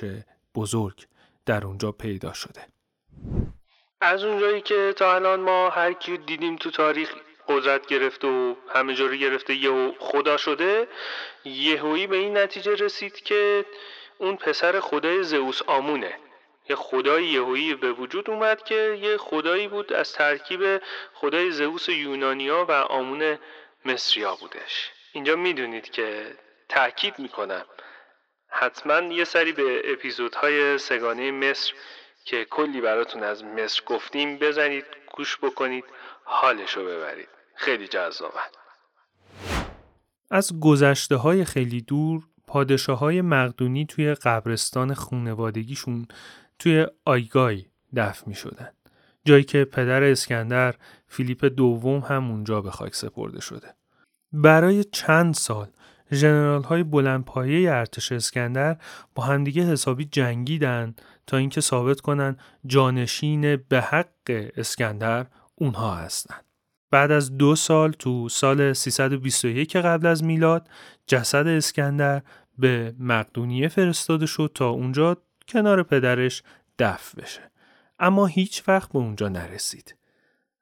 بزرگ 0.56 1.06
در 1.46 1.64
اونجا 1.64 1.92
پیدا 1.92 2.32
شده. 2.32 2.66
از 4.00 4.24
اونجایی 4.24 4.60
که 4.60 4.94
تا 4.96 5.14
الان 5.14 5.40
ما 5.40 5.70
هر 5.70 5.92
کی 5.92 6.16
دیدیم 6.16 6.56
تو 6.56 6.70
تاریخ 6.70 7.14
قدرت 7.48 7.86
گرفته 7.86 8.28
و 8.28 8.54
همه 8.68 8.94
جا 8.94 9.06
رو 9.06 9.16
گرفته 9.16 9.54
یهو 9.54 9.92
خدا 9.98 10.36
شده 10.36 10.88
یهویی 11.44 12.06
به 12.06 12.16
این 12.16 12.36
نتیجه 12.36 12.74
رسید 12.74 13.14
که 13.14 13.64
اون 14.18 14.36
پسر 14.36 14.80
خدای 14.80 15.22
زئوس 15.22 15.62
آمونه. 15.66 16.18
یه 16.68 16.76
خدای 16.76 17.24
یهویی 17.24 17.74
به 17.74 17.92
وجود 17.92 18.30
اومد 18.30 18.64
که 18.64 18.98
یه 19.02 19.16
خدایی 19.16 19.68
بود 19.68 19.92
از 19.92 20.12
ترکیب 20.12 20.82
خدای 21.14 21.50
زئوس 21.50 21.88
یونانیا 21.88 22.64
و 22.68 22.72
آمون 22.72 23.38
مصریا 23.84 24.34
بودش. 24.34 24.90
اینجا 25.12 25.36
می‌دونید 25.36 25.90
که 25.90 26.36
تاکید 26.68 27.18
می‌کنم 27.18 27.64
حتما 28.58 29.14
یه 29.14 29.24
سری 29.24 29.52
به 29.52 29.82
اپیزودهای 29.92 30.78
سگانه 30.78 31.30
مصر 31.30 31.72
که 32.24 32.44
کلی 32.44 32.80
براتون 32.80 33.22
از 33.22 33.44
مصر 33.44 33.82
گفتیم 33.86 34.38
بزنید 34.38 34.84
گوش 35.16 35.38
بکنید 35.42 35.84
حالشو 36.24 36.84
ببرید 36.84 37.28
خیلی 37.54 37.88
جذابه 37.88 38.40
از 40.30 40.60
گذشته 40.60 41.16
های 41.16 41.44
خیلی 41.44 41.80
دور 41.80 42.22
پادشاه 42.46 42.98
های 42.98 43.22
مقدونی 43.22 43.86
توی 43.86 44.14
قبرستان 44.14 44.94
خونوادگیشون 44.94 46.08
توی 46.58 46.86
آیگای 47.04 47.64
دفن 47.96 48.22
می 48.26 48.34
شدن. 48.34 48.68
جایی 49.24 49.44
که 49.44 49.64
پدر 49.64 50.02
اسکندر 50.02 50.74
فیلیپ 51.08 51.44
دوم 51.44 52.00
هم 52.00 52.30
اونجا 52.30 52.60
به 52.60 52.70
خاک 52.70 52.94
سپرده 52.94 53.40
شده. 53.40 53.74
برای 54.32 54.84
چند 54.84 55.34
سال 55.34 55.68
ژنرال 56.12 56.62
های 56.62 56.82
بلندپایه 56.82 57.72
ارتش 57.72 58.12
اسکندر 58.12 58.76
با 59.14 59.22
همدیگه 59.22 59.62
حسابی 59.62 60.04
جنگیدن 60.04 60.94
تا 61.26 61.36
اینکه 61.36 61.60
ثابت 61.60 62.00
کنن 62.00 62.36
جانشین 62.66 63.56
به 63.56 63.80
حق 63.80 64.50
اسکندر 64.56 65.26
اونها 65.54 65.94
هستند. 65.94 66.44
بعد 66.90 67.10
از 67.10 67.36
دو 67.38 67.56
سال 67.56 67.92
تو 67.92 68.28
سال 68.28 68.72
321 68.72 69.76
قبل 69.76 70.06
از 70.06 70.24
میلاد 70.24 70.68
جسد 71.06 71.46
اسکندر 71.46 72.22
به 72.58 72.94
مقدونیه 72.98 73.68
فرستاده 73.68 74.26
شد 74.26 74.52
تا 74.54 74.68
اونجا 74.68 75.16
کنار 75.48 75.82
پدرش 75.82 76.42
دفن 76.78 77.22
بشه. 77.22 77.50
اما 77.98 78.26
هیچ 78.26 78.62
وقت 78.68 78.92
به 78.92 78.98
اونجا 78.98 79.28
نرسید. 79.28 79.94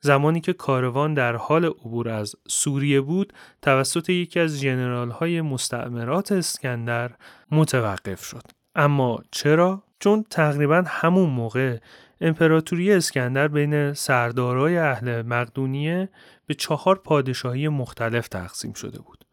زمانی 0.04 0.40
که 0.40 0.52
کاروان 0.52 1.14
در 1.14 1.36
حال 1.36 1.64
عبور 1.64 2.08
از 2.08 2.34
سوریه 2.48 3.00
بود 3.00 3.32
توسط 3.62 4.10
یکی 4.10 4.40
از 4.40 4.60
جنرال 4.60 5.10
های 5.10 5.40
مستعمرات 5.40 6.32
اسکندر 6.32 7.10
متوقف 7.50 8.24
شد. 8.24 8.42
اما 8.74 9.22
چرا؟ 9.30 9.82
چون 9.98 10.24
تقریبا 10.30 10.84
همون 10.86 11.30
موقع 11.30 11.78
امپراتوری 12.20 12.92
اسکندر 12.92 13.48
بین 13.48 13.92
سردارای 13.92 14.78
اهل 14.78 15.22
مقدونیه 15.22 16.08
به 16.46 16.54
چهار 16.54 16.96
پادشاهی 16.96 17.68
مختلف 17.68 18.28
تقسیم 18.28 18.72
شده 18.72 18.98
بود 18.98 19.24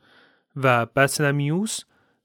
و 0.56 0.86
بطلمیوس 0.86 1.80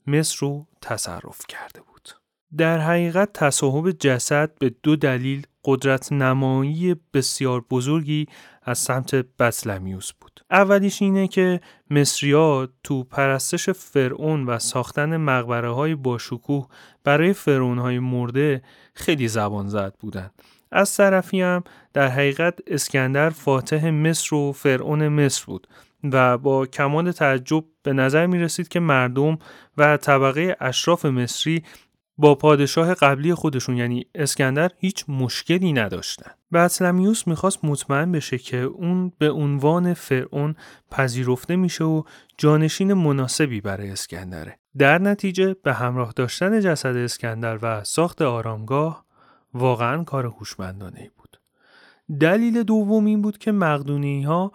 مصر 0.07 0.37
رو 0.41 0.67
تصرف 0.83 1.41
کرده 1.49 1.81
بود. 1.81 2.09
در 2.57 2.79
حقیقت 2.79 3.33
تصاحب 3.33 3.91
جسد 3.91 4.59
به 4.59 4.75
دو 4.83 4.97
دلیل 4.97 5.47
قدرت 5.67 6.13
نمایی 6.13 6.97
بسیار 7.15 7.65
بزرگی 7.71 8.27
از 8.63 8.79
سمت 8.79 9.15
بطلمیوس 9.15 10.13
بود. 10.13 10.41
اولیش 10.51 11.03
اینه 11.03 11.29
که 11.29 11.61
مصریا 11.91 12.69
تو 12.85 13.05
پرستش 13.05 13.71
فرعون 13.71 14.47
و 14.47 14.59
ساختن 14.59 15.17
مقبره 15.17 15.71
های 15.71 15.95
باشکوه 15.95 16.69
برای 17.05 17.33
فرعون 17.33 17.79
های 17.79 17.99
مرده 17.99 18.63
خیلی 18.95 19.29
زبان 19.29 19.69
زد 19.69 19.95
بودن. 20.01 20.31
از 20.73 20.97
طرفی 20.97 21.41
هم 21.41 21.65
در 21.93 22.09
حقیقت 22.09 22.59
اسکندر 22.67 23.31
فاتح 23.31 23.91
مصر 23.91 24.35
و 24.35 24.53
فرعون 24.53 25.09
مصر 25.09 25.45
بود 25.47 25.67
و 26.13 26.39
با 26.39 26.67
کمال 26.67 27.13
تعجب 27.13 27.65
به 27.83 27.93
نظر 27.93 28.27
می 28.27 28.39
رسید 28.39 28.69
که 28.69 28.81
مردم 28.81 29.39
و 29.77 29.97
طبقه 29.97 30.57
اشراف 30.61 31.05
مصری 31.05 31.63
با 32.19 32.35
پادشاه 32.35 32.95
قبلی 32.95 33.35
خودشون 33.35 33.77
یعنی 33.77 34.07
اسکندر 34.15 34.71
هیچ 34.79 35.05
مشکلی 35.09 35.73
نداشتن. 35.73 36.31
بطلمیوس 36.53 37.27
می‌خواست 37.27 37.65
مطمئن 37.65 38.13
بشه 38.13 38.39
که 38.39 38.57
اون 38.57 39.13
به 39.19 39.31
عنوان 39.31 39.95
فرعون 39.95 40.55
پذیرفته 40.91 41.57
میشه 41.57 41.85
و 41.85 42.03
جانشین 42.39 42.93
مناسبی 42.95 43.61
برای 43.61 43.91
اسکندره. 43.91 44.59
در 44.79 44.99
نتیجه 44.99 45.57
به 45.63 45.75
همراه 45.75 46.13
داشتن 46.17 46.61
جسد 46.61 46.97
اسکندر 46.97 47.59
و 47.63 47.85
ساخت 47.85 48.23
آرامگاه 48.23 49.05
واقعا 49.55 50.05
کار 50.05 50.27
هوشمندانه 50.27 51.11
بود. 51.17 51.41
دلیل 52.21 52.63
دوم 52.63 53.05
این 53.05 53.23
بود 53.23 53.39
که 53.39 53.53
مقدونی 53.53 54.23
ها 54.23 54.53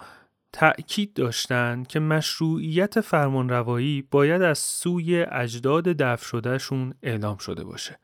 تأکید 0.53 1.13
داشتند 1.13 1.87
که 1.87 1.99
مشروعیت 1.99 3.01
فرمانروایی 3.01 4.07
باید 4.11 4.41
از 4.41 4.59
سوی 4.59 5.25
اجداد 5.31 5.83
دفع 5.83 6.25
شدهشون 6.25 6.93
اعلام 7.03 7.37
شده 7.37 7.63
باشه. 7.63 7.99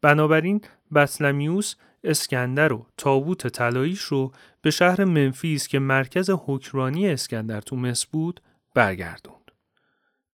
بنابراین 0.00 0.60
بسلمیوس 0.94 1.74
اسکندر 2.04 2.72
و 2.72 2.86
تابوت 2.96 3.46
طلاییش 3.46 4.00
رو 4.00 4.32
به 4.62 4.70
شهر 4.70 5.04
منفیس 5.04 5.68
که 5.68 5.78
مرکز 5.78 6.30
حکرانی 6.30 7.08
اسکندر 7.08 7.60
تو 7.60 7.76
مصر 7.76 8.06
بود 8.12 8.40
برگردوند. 8.74 9.50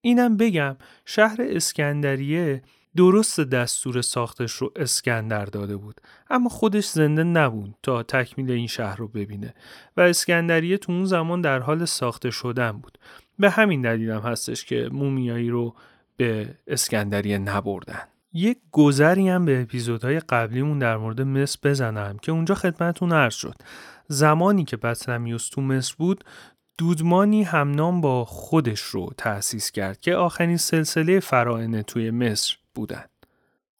اینم 0.00 0.36
بگم 0.36 0.76
شهر 1.04 1.36
اسکندریه 1.40 2.62
درست 2.96 3.40
دستور 3.40 4.02
ساختش 4.02 4.52
رو 4.52 4.72
اسکندر 4.76 5.44
داده 5.44 5.76
بود. 5.76 6.00
اما 6.30 6.48
خودش 6.48 6.86
زنده 6.86 7.24
نبود 7.24 7.74
تا 7.82 8.02
تکمیل 8.02 8.50
این 8.50 8.66
شهر 8.66 8.96
رو 8.96 9.08
ببینه 9.08 9.54
و 9.96 10.00
اسکندریه 10.00 10.78
تو 10.78 10.92
اون 10.92 11.04
زمان 11.04 11.40
در 11.40 11.58
حال 11.58 11.84
ساخته 11.84 12.30
شدن 12.30 12.72
بود. 12.72 12.98
به 13.38 13.50
همین 13.50 13.82
دلیل 13.82 14.10
هم 14.10 14.20
هستش 14.20 14.64
که 14.64 14.88
مومیایی 14.92 15.50
رو 15.50 15.74
به 16.16 16.54
اسکندریه 16.66 17.38
نبردن. 17.38 18.02
یک 18.32 18.58
گذری 18.72 19.28
هم 19.28 19.44
به 19.44 19.62
اپیزودهای 19.62 20.20
قبلیمون 20.20 20.78
در 20.78 20.96
مورد 20.96 21.20
مصر 21.20 21.58
بزنم 21.62 22.18
که 22.22 22.32
اونجا 22.32 22.54
خدمتون 22.54 23.12
عرض 23.12 23.34
شد. 23.34 23.54
زمانی 24.08 24.64
که 24.64 24.76
بطلمیوس 24.76 25.48
تو 25.48 25.60
مصر 25.60 25.94
بود 25.98 26.24
دودمانی 26.78 27.42
همنام 27.42 28.00
با 28.00 28.24
خودش 28.24 28.80
رو 28.80 29.12
تأسیس 29.16 29.70
کرد 29.70 30.00
که 30.00 30.14
آخرین 30.14 30.56
سلسله 30.56 31.20
فرائنه 31.20 31.82
توی 31.82 32.10
مصر 32.10 32.56
بودند. 32.74 33.10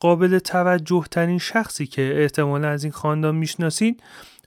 قابل 0.01 0.39
توجه 0.39 1.05
ترین 1.11 1.39
شخصی 1.39 1.87
که 1.87 2.23
احتمالا 2.23 2.69
از 2.69 2.85
این 2.85 2.93
خاندان 2.93 3.35
می‌شناسید 3.35 4.03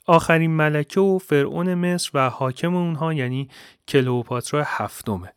آخرین 0.05 0.51
ملکه 0.51 0.99
و 0.99 1.17
فرعون 1.17 1.73
مصر 1.73 2.11
و 2.13 2.29
حاکم 2.29 2.75
اونها 2.75 3.13
یعنی 3.13 3.49
کلئوپاترا 3.87 4.63
هفتمه. 4.65 5.33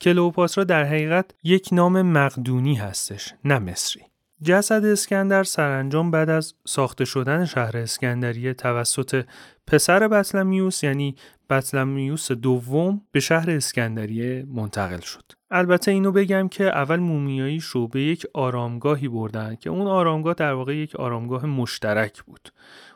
کلئوپاترا 0.00 0.64
در 0.64 0.84
حقیقت 0.84 1.30
یک 1.44 1.68
نام 1.72 2.02
مقدونی 2.02 2.74
هستش 2.74 3.34
نه 3.44 3.58
مصری. 3.58 4.11
جسد 4.42 4.84
اسکندر 4.84 5.44
سرانجام 5.44 6.10
بعد 6.10 6.30
از 6.30 6.54
ساخته 6.66 7.04
شدن 7.04 7.44
شهر 7.44 7.76
اسکندریه 7.76 8.54
توسط 8.54 9.24
پسر 9.66 10.08
بطلمیوس 10.08 10.84
یعنی 10.84 11.16
بطلمیوس 11.50 12.32
دوم 12.32 13.02
به 13.12 13.20
شهر 13.20 13.50
اسکندریه 13.50 14.46
منتقل 14.48 15.00
شد. 15.00 15.22
البته 15.50 15.90
اینو 15.90 16.12
بگم 16.12 16.48
که 16.48 16.64
اول 16.64 16.96
مومیاییش 16.96 17.64
رو 17.64 17.88
به 17.88 18.02
یک 18.02 18.26
آرامگاهی 18.34 19.08
بردن 19.08 19.54
که 19.54 19.70
اون 19.70 19.86
آرامگاه 19.86 20.34
در 20.34 20.52
واقع 20.52 20.76
یک 20.76 20.96
آرامگاه 20.96 21.46
مشترک 21.46 22.22
بود. 22.22 22.48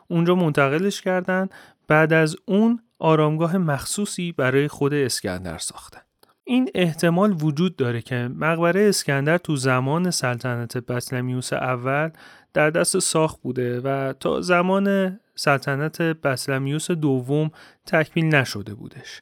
اونجا 0.07 0.35
منتقلش 0.35 1.01
کردن 1.01 1.49
بعد 1.87 2.13
از 2.13 2.35
اون 2.45 2.79
آرامگاه 2.99 3.57
مخصوصی 3.57 4.31
برای 4.31 4.67
خود 4.67 4.93
اسکندر 4.93 5.57
ساختن. 5.57 6.06
این 6.49 6.69
احتمال 6.75 7.35
وجود 7.41 7.75
داره 7.75 8.01
که 8.01 8.29
مقبره 8.35 8.89
اسکندر 8.89 9.37
تو 9.37 9.55
زمان 9.55 10.11
سلطنت 10.11 10.77
بسلمیوس 10.77 11.53
اول 11.53 12.09
در 12.53 12.69
دست 12.69 12.99
ساخت 12.99 13.41
بوده 13.41 13.81
و 13.81 14.13
تا 14.13 14.41
زمان 14.41 15.19
سلطنت 15.35 16.01
بسلمیوس 16.01 16.91
دوم 16.91 17.51
تکمیل 17.85 18.35
نشده 18.35 18.73
بودش. 18.73 19.21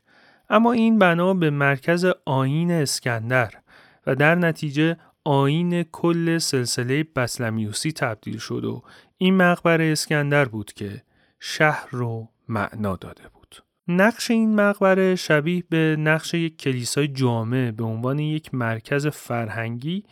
اما 0.49 0.71
این 0.71 0.99
بنا 0.99 1.33
به 1.33 1.49
مرکز 1.49 2.05
آین 2.25 2.71
اسکندر 2.71 3.53
و 4.07 4.15
در 4.15 4.35
نتیجه 4.35 4.97
آین 5.23 5.83
کل 5.83 6.37
سلسله 6.37 7.05
بسلمیوسی 7.15 7.91
تبدیل 7.91 8.37
شد 8.37 8.65
و 8.65 8.83
این 9.17 9.37
مقبره 9.37 9.85
اسکندر 9.85 10.45
بود 10.45 10.73
که 10.73 11.03
شهر 11.39 11.87
رو 11.91 12.27
معنا 12.47 12.95
داده 12.95 13.23
بود. 13.33 13.44
نقش 13.87 14.31
این 14.31 14.55
مقبره 14.55 15.15
شبیه 15.15 15.63
به 15.69 15.95
نقش 15.99 16.33
یک 16.33 16.57
کلیسای 16.57 17.07
جامع 17.07 17.71
به 17.71 17.83
عنوان 17.83 18.19
یک 18.19 18.53
مرکز 18.53 19.07
فرهنگی 19.07 20.03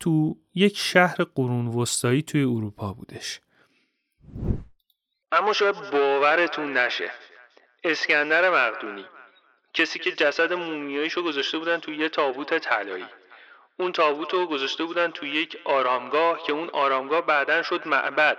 تو 0.00 0.36
یک 0.54 0.76
شهر 0.76 1.16
قرون 1.34 1.66
وسطایی 1.66 2.22
توی 2.22 2.42
اروپا 2.42 2.92
بودش. 2.92 3.40
اما 5.32 5.52
شاید 5.52 5.90
باورتون 5.92 6.76
نشه. 6.76 7.10
اسکندر 7.84 8.50
مقدونی 8.50 9.04
کسی 9.74 9.98
که 9.98 10.12
جسد 10.12 10.52
مومیاییشو 10.52 11.22
گذاشته 11.22 11.58
بودن 11.58 11.78
توی 11.78 11.96
یه 11.96 12.08
تابوت 12.08 12.58
طلایی. 12.58 13.04
اون 13.76 13.92
تابوت 13.92 14.34
رو 14.34 14.46
گذاشته 14.46 14.84
بودن 14.84 15.10
توی 15.10 15.30
یک 15.30 15.56
آرامگاه 15.64 16.42
که 16.46 16.52
اون 16.52 16.68
آرامگاه 16.72 17.26
بعدا 17.26 17.62
شد 17.62 17.88
معبد. 17.88 18.38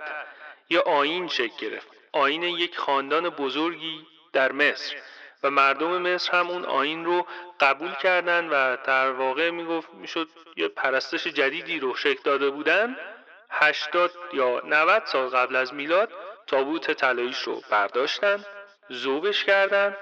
یا 0.70 0.82
آین 0.82 1.28
شکل 1.28 1.56
گرفت. 1.58 1.88
آین 2.12 2.42
یک 2.42 2.76
خاندان 2.76 3.28
بزرگی 3.28 4.06
در 4.34 4.52
مصر 4.52 4.96
و 5.42 5.50
مردم 5.50 6.02
مصر 6.02 6.32
هم 6.32 6.50
اون 6.50 6.64
آین 6.64 7.04
رو 7.04 7.26
قبول 7.60 7.94
کردن 7.94 8.48
و 8.48 8.76
در 8.76 9.10
واقع 9.10 9.50
می‌گفت 9.50 9.88
می‌شد 9.94 10.28
یه 10.56 10.68
پرستش 10.68 11.26
جدیدی 11.26 11.80
رو 11.80 11.94
شکل 11.94 12.20
داده 12.24 12.50
بودن. 12.50 12.96
80 13.50 14.10
یا 14.32 14.62
90 14.64 15.02
سال 15.06 15.28
قبل 15.28 15.56
از 15.56 15.74
میلاد 15.74 16.12
تابوت 16.46 16.90
طلاییش 16.90 17.38
رو 17.38 17.62
برداشتن 17.70 18.44
زوبش 18.88 19.44
کردن 19.44 19.96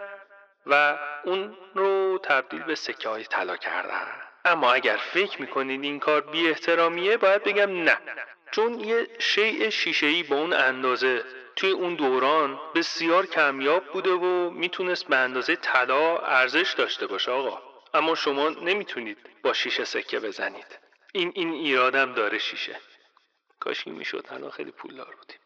و 0.66 0.98
اون 1.24 1.56
رو 1.74 2.18
تبدیل 2.22 2.62
به 2.62 2.74
سکه 2.74 3.08
های 3.08 3.24
طلا 3.24 3.56
کردن. 3.56 4.06
اما 4.44 4.72
اگر 4.72 4.96
فکر 4.96 5.40
می‌کنید 5.40 5.82
این 5.82 6.00
کار 6.00 6.20
بی 6.20 6.48
احترامیه 6.48 7.16
باید 7.16 7.44
بگم 7.44 7.82
نه. 7.82 7.98
چون 8.50 8.80
یه 8.80 9.06
شیء 9.18 9.70
شیشه‌ای 9.70 10.22
با 10.22 10.36
اون 10.36 10.52
اندازه 10.52 11.24
توی 11.56 11.70
اون 11.70 11.94
دوران 11.94 12.58
بسیار 12.74 13.26
کمیاب 13.26 13.82
بوده 13.92 14.10
و 14.10 14.50
می‌تونست 14.50 15.06
به 15.06 15.16
اندازه 15.16 15.56
طلا 15.56 16.18
ارزش 16.18 16.74
داشته 16.78 17.06
باشه 17.06 17.30
آقا. 17.30 17.58
اما 17.94 18.14
شما 18.14 18.48
نمی‌تونید 18.48 19.18
با 19.42 19.52
شیشه 19.52 19.84
سکه 19.84 20.20
بزنید. 20.20 20.78
این 21.12 21.32
این 21.34 21.52
ایرادم 21.52 22.12
داره 22.12 22.38
شیشه. 22.38 22.76
کاش 23.60 23.86
این 23.86 23.96
می‌شد 23.96 24.26
الان 24.30 24.50
خیلی 24.50 24.70
پولدار 24.70 25.14
بودیم. 25.18 25.36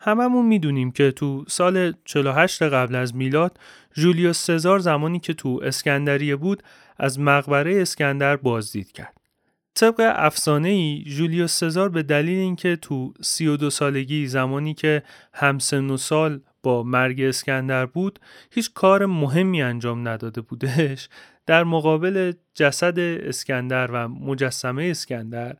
هممون 0.00 0.46
می‌دونیم 0.46 0.92
که 0.92 1.12
تو 1.12 1.44
سال 1.48 1.94
48 2.04 2.62
قبل 2.62 2.94
از 2.94 3.16
میلاد 3.16 3.58
جولیوس 3.94 4.38
سزار 4.38 4.78
زمانی 4.78 5.20
که 5.20 5.34
تو 5.34 5.60
اسکندریه 5.62 6.36
بود 6.36 6.62
از 6.98 7.20
مقبره 7.20 7.80
اسکندر 7.80 8.36
بازدید 8.36 8.92
کرد. 8.92 9.19
طبق 9.74 10.12
افسانه 10.14 10.68
ای 10.68 11.04
جولیوس 11.06 11.58
سزار 11.58 11.88
به 11.88 12.02
دلیل 12.02 12.38
اینکه 12.38 12.76
تو 12.76 13.12
32 13.20 13.70
سالگی 13.70 14.26
زمانی 14.26 14.74
که 14.74 15.02
همسن 15.34 15.90
و 15.90 15.96
سال 15.96 16.40
با 16.62 16.82
مرگ 16.82 17.20
اسکندر 17.20 17.86
بود 17.86 18.18
هیچ 18.50 18.72
کار 18.74 19.06
مهمی 19.06 19.62
انجام 19.62 20.08
نداده 20.08 20.40
بودش 20.40 21.08
در 21.46 21.64
مقابل 21.64 22.32
جسد 22.54 22.98
اسکندر 22.98 23.90
و 23.90 24.08
مجسمه 24.08 24.84
اسکندر 24.84 25.56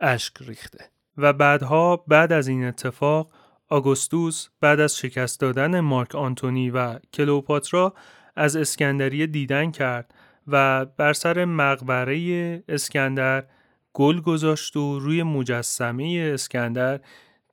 اشک 0.00 0.34
ریخته. 0.40 0.92
و 1.16 1.32
بعدها 1.32 1.96
بعد 1.96 2.32
از 2.32 2.48
این 2.48 2.64
اتفاق 2.64 3.32
آگوستوس 3.68 4.48
بعد 4.60 4.80
از 4.80 4.96
شکست 4.96 5.40
دادن 5.40 5.80
مارک 5.80 6.14
آنتونی 6.14 6.70
و 6.70 6.98
کلوپاترا 7.12 7.94
از 8.36 8.56
اسکندریه 8.56 9.26
دیدن 9.26 9.70
کرد 9.70 10.14
و 10.46 10.84
بر 10.84 11.12
سر 11.12 11.44
مقبره 11.44 12.64
اسکندر 12.68 13.44
گل 13.92 14.20
گذاشت 14.20 14.76
و 14.76 14.98
روی 14.98 15.22
مجسمه 15.22 16.30
اسکندر 16.34 17.00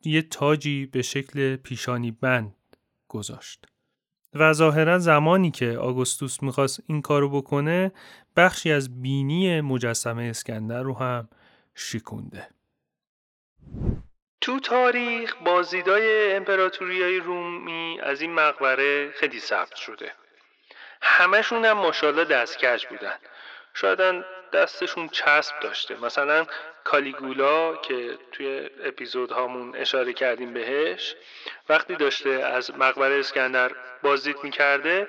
یه 0.03 0.21
تاجی 0.21 0.85
به 0.85 1.01
شکل 1.01 1.55
پیشانی 1.55 2.11
بند 2.11 2.55
گذاشت. 3.07 3.65
و 4.33 4.53
ظاهرا 4.53 4.99
زمانی 4.99 5.51
که 5.51 5.77
آگوستوس 5.77 6.43
می‌خواست 6.43 6.83
این 6.87 7.01
کارو 7.01 7.29
بکنه 7.29 7.91
بخشی 8.35 8.71
از 8.71 9.01
بینی 9.01 9.61
مجسمه 9.61 10.23
اسکندر 10.23 10.83
رو 10.83 10.93
هم 10.93 11.29
شکونده. 11.75 12.47
تو 14.41 14.59
تاریخ 14.59 15.35
بازدیدای 15.45 16.35
امپراتوری 16.35 17.19
رومی 17.19 17.99
از 18.03 18.21
این 18.21 18.33
مقبره 18.33 19.11
خیلی 19.11 19.39
ثبت 19.39 19.75
شده 19.75 20.11
همشون 21.01 21.65
هم 21.65 21.77
ماشاءالله 21.77 22.23
دستکش 22.23 22.87
بودن. 22.87 23.17
شاید 23.73 24.25
دستشون 24.53 25.09
چسب 25.09 25.59
داشته. 25.59 25.95
مثلا 25.95 26.45
کالیگولا 26.83 27.75
که 27.75 28.17
توی 28.31 28.69
اپیزودهامون 28.83 29.75
اشاره 29.75 30.13
کردیم 30.13 30.53
بهش 30.53 31.15
وقتی 31.69 31.95
داشته 31.95 32.29
از 32.29 32.77
مقبره 32.77 33.19
اسکندر 33.19 33.71
بازدید 34.03 34.43
می‌کرده 34.43 35.07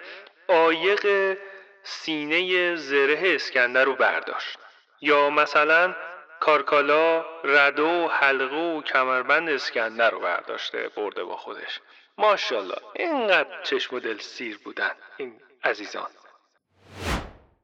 آیق 0.48 1.37
سینه 1.83 2.76
زره 2.76 3.20
اسکندر 3.24 3.85
رو 3.85 3.94
برداشت. 3.94 4.59
یا 5.00 5.31
مثلا 5.31 5.94
کارکالا 6.40 7.24
رده 7.44 7.83
و 7.83 8.09
حلقه 8.09 8.57
و 8.57 8.83
کمربند 8.83 9.48
اسکندر 9.50 10.11
رو 10.11 10.20
برداشته 10.20 10.88
برده 10.88 11.24
با 11.24 11.37
خودش. 11.37 11.81
ماشاءالله 12.18 12.76
اینقدر 12.94 13.62
چشم 13.62 13.96
و 13.96 14.00
دل 14.00 14.18
سیر 14.18 14.59
بودن. 14.64 14.92
این 15.16 15.40
عزیزان 15.64 16.07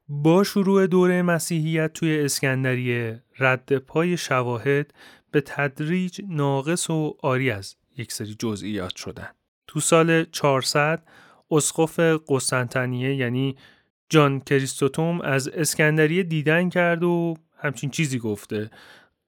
با 0.09 0.43
شروع 0.43 0.87
دوره 0.87 1.21
مسیحیت 1.21 1.93
توی 1.93 2.25
اسکندریه 2.25 3.23
رد 3.39 3.77
پای 3.77 4.17
شواهد 4.17 4.93
به 5.31 5.41
تدریج 5.41 6.21
ناقص 6.27 6.89
و 6.89 7.17
آری 7.23 7.51
از 7.51 7.75
یک 7.97 8.11
سری 8.11 8.35
جزئیات 8.39 8.95
شدن. 8.95 9.29
تو 9.67 9.79
سال 9.79 10.23
400 10.23 11.03
اسقف 11.51 11.99
قسطنطنیه 12.27 13.15
یعنی 13.15 13.57
جان 14.09 14.39
کریستوتوم 14.39 15.21
از 15.21 15.47
اسکندریه 15.47 16.23
دیدن 16.23 16.69
کرد 16.69 17.03
و 17.03 17.33
همچین 17.57 17.89
چیزی 17.89 18.19
گفته 18.19 18.69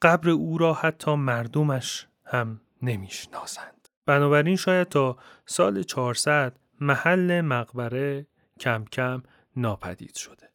قبر 0.01 0.29
او 0.29 0.57
را 0.57 0.73
حتی 0.73 1.15
مردمش 1.15 2.07
هم 2.25 2.61
نمی‌شناسند. 2.81 3.87
بنابراین 4.05 4.55
شاید 4.55 4.89
تا 4.89 5.17
سال 5.45 5.83
400 5.83 6.57
محل 6.79 7.41
مقبره 7.41 8.27
کم 8.59 8.85
کم 8.85 9.23
ناپدید 9.55 10.15
شده. 10.15 10.49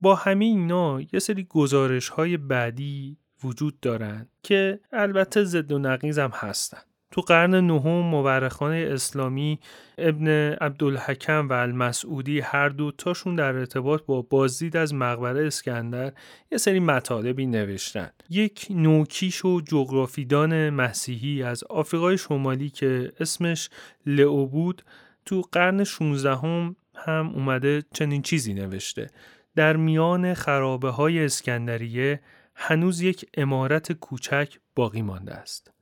با 0.00 0.14
همین 0.14 0.58
اینا 0.58 1.00
یه 1.12 1.18
سری 1.18 1.44
گزارش 1.44 2.08
های 2.08 2.36
بعدی 2.36 3.16
وجود 3.44 3.80
دارند 3.80 4.28
که 4.42 4.80
البته 4.92 5.44
ضد 5.44 5.72
و 5.72 5.78
نقیز 5.78 6.18
هم 6.18 6.30
هستن 6.34 6.78
تو 7.10 7.20
قرن 7.20 7.54
نهم 7.54 8.00
مورخان 8.00 8.72
اسلامی 8.72 9.60
ابن 9.98 10.28
عبدالحکم 10.52 11.48
و 11.48 11.52
المسعودی 11.52 12.40
هر 12.40 12.68
دو 12.68 12.92
تاشون 12.92 13.36
در 13.36 13.54
ارتباط 13.56 14.02
با 14.06 14.22
بازدید 14.22 14.76
از 14.76 14.94
مقبره 14.94 15.46
اسکندر 15.46 16.12
یه 16.52 16.58
سری 16.58 16.80
مطالبی 16.80 17.46
نوشتن 17.46 18.10
یک 18.30 18.66
نوکیش 18.70 19.44
و 19.44 19.60
جغرافیدان 19.60 20.70
مسیحی 20.70 21.42
از 21.42 21.64
آفریقای 21.64 22.18
شمالی 22.18 22.70
که 22.70 23.12
اسمش 23.20 23.70
لئو 24.06 24.46
بود 24.46 24.82
تو 25.26 25.42
قرن 25.52 25.84
16 25.84 26.36
هم, 26.36 26.76
هم 27.04 27.30
اومده 27.34 27.82
چنین 27.94 28.22
چیزی 28.22 28.54
نوشته 28.54 29.10
در 29.56 29.76
میان 29.76 30.34
خرابه 30.34 30.90
های 30.90 31.24
اسکندریه 31.24 32.20
هنوز 32.54 33.00
یک 33.00 33.26
امارت 33.34 33.92
کوچک 33.92 34.58
باقی 34.74 35.02
مانده 35.02 35.34
است. 35.34 35.72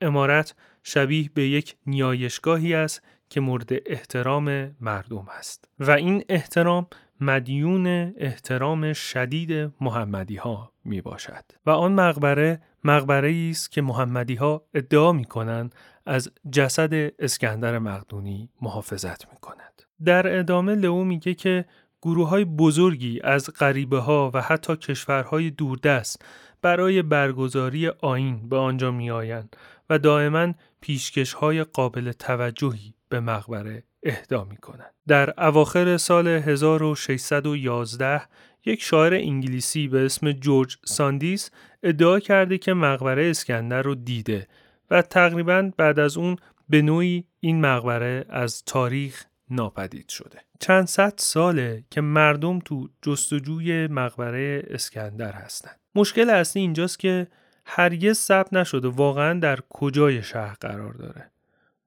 امارت 0.00 0.54
شبیه 0.82 1.30
به 1.34 1.48
یک 1.48 1.76
نیایشگاهی 1.86 2.74
است 2.74 3.02
که 3.30 3.40
مورد 3.40 3.70
احترام 3.86 4.76
مردم 4.80 5.26
است 5.38 5.68
و 5.78 5.90
این 5.90 6.24
احترام 6.28 6.86
مدیون 7.20 7.86
احترام 8.16 8.92
شدید 8.92 9.72
محمدی 9.80 10.36
ها 10.36 10.72
می 10.84 11.00
باشد 11.00 11.44
و 11.66 11.70
آن 11.70 11.92
مقبره 11.92 12.60
مقبره 12.84 13.48
است 13.50 13.72
که 13.72 13.82
محمدی 13.82 14.34
ها 14.34 14.64
ادعا 14.74 15.12
می 15.12 15.24
کنند 15.24 15.74
از 16.06 16.30
جسد 16.52 16.94
اسکندر 17.18 17.78
مقدونی 17.78 18.50
محافظت 18.62 19.28
می 19.32 19.36
کند. 19.40 19.75
در 20.04 20.38
ادامه 20.38 20.74
لئو 20.74 21.04
میگه 21.04 21.34
که 21.34 21.64
گروه 22.02 22.28
های 22.28 22.44
بزرگی 22.44 23.20
از 23.24 23.50
غریبه 23.58 23.98
ها 23.98 24.30
و 24.34 24.42
حتی 24.42 24.76
کشورهای 24.76 25.50
دوردست 25.50 26.24
برای 26.62 27.02
برگزاری 27.02 27.88
آین 27.88 28.48
به 28.48 28.56
آنجا 28.56 28.90
می 28.90 29.10
آیند 29.10 29.56
و 29.90 29.98
دائما 29.98 30.54
پیشکش 30.80 31.32
های 31.32 31.64
قابل 31.64 32.12
توجهی 32.12 32.94
به 33.08 33.20
مقبره 33.20 33.82
اهدا 34.02 34.44
می 34.44 34.56
کنند. 34.56 34.94
در 35.08 35.46
اواخر 35.46 35.96
سال 35.96 36.28
1611 36.28 38.22
یک 38.66 38.82
شاعر 38.82 39.14
انگلیسی 39.14 39.88
به 39.88 40.04
اسم 40.04 40.32
جورج 40.32 40.76
ساندیس 40.84 41.50
ادعا 41.82 42.20
کرده 42.20 42.58
که 42.58 42.74
مقبره 42.74 43.30
اسکندر 43.30 43.82
رو 43.82 43.94
دیده 43.94 44.46
و 44.90 45.02
تقریبا 45.02 45.70
بعد 45.76 45.98
از 45.98 46.16
اون 46.16 46.36
به 46.68 46.82
نوعی 46.82 47.24
این 47.40 47.60
مقبره 47.60 48.24
از 48.28 48.64
تاریخ 48.64 49.24
ناپدید 49.50 50.08
شده. 50.08 50.38
چند 50.60 50.86
صد 50.86 51.14
ساله 51.16 51.84
که 51.90 52.00
مردم 52.00 52.58
تو 52.58 52.88
جستجوی 53.02 53.86
مقبره 53.86 54.62
اسکندر 54.70 55.32
هستند 55.32 55.80
مشکل 55.94 56.30
اصلی 56.30 56.62
اینجاست 56.62 56.98
که 56.98 57.26
هرگز 57.66 58.18
ثبت 58.18 58.52
نشده 58.52 58.88
واقعا 58.88 59.40
در 59.40 59.58
کجای 59.68 60.22
شهر 60.22 60.56
قرار 60.60 60.92
داره. 60.92 61.30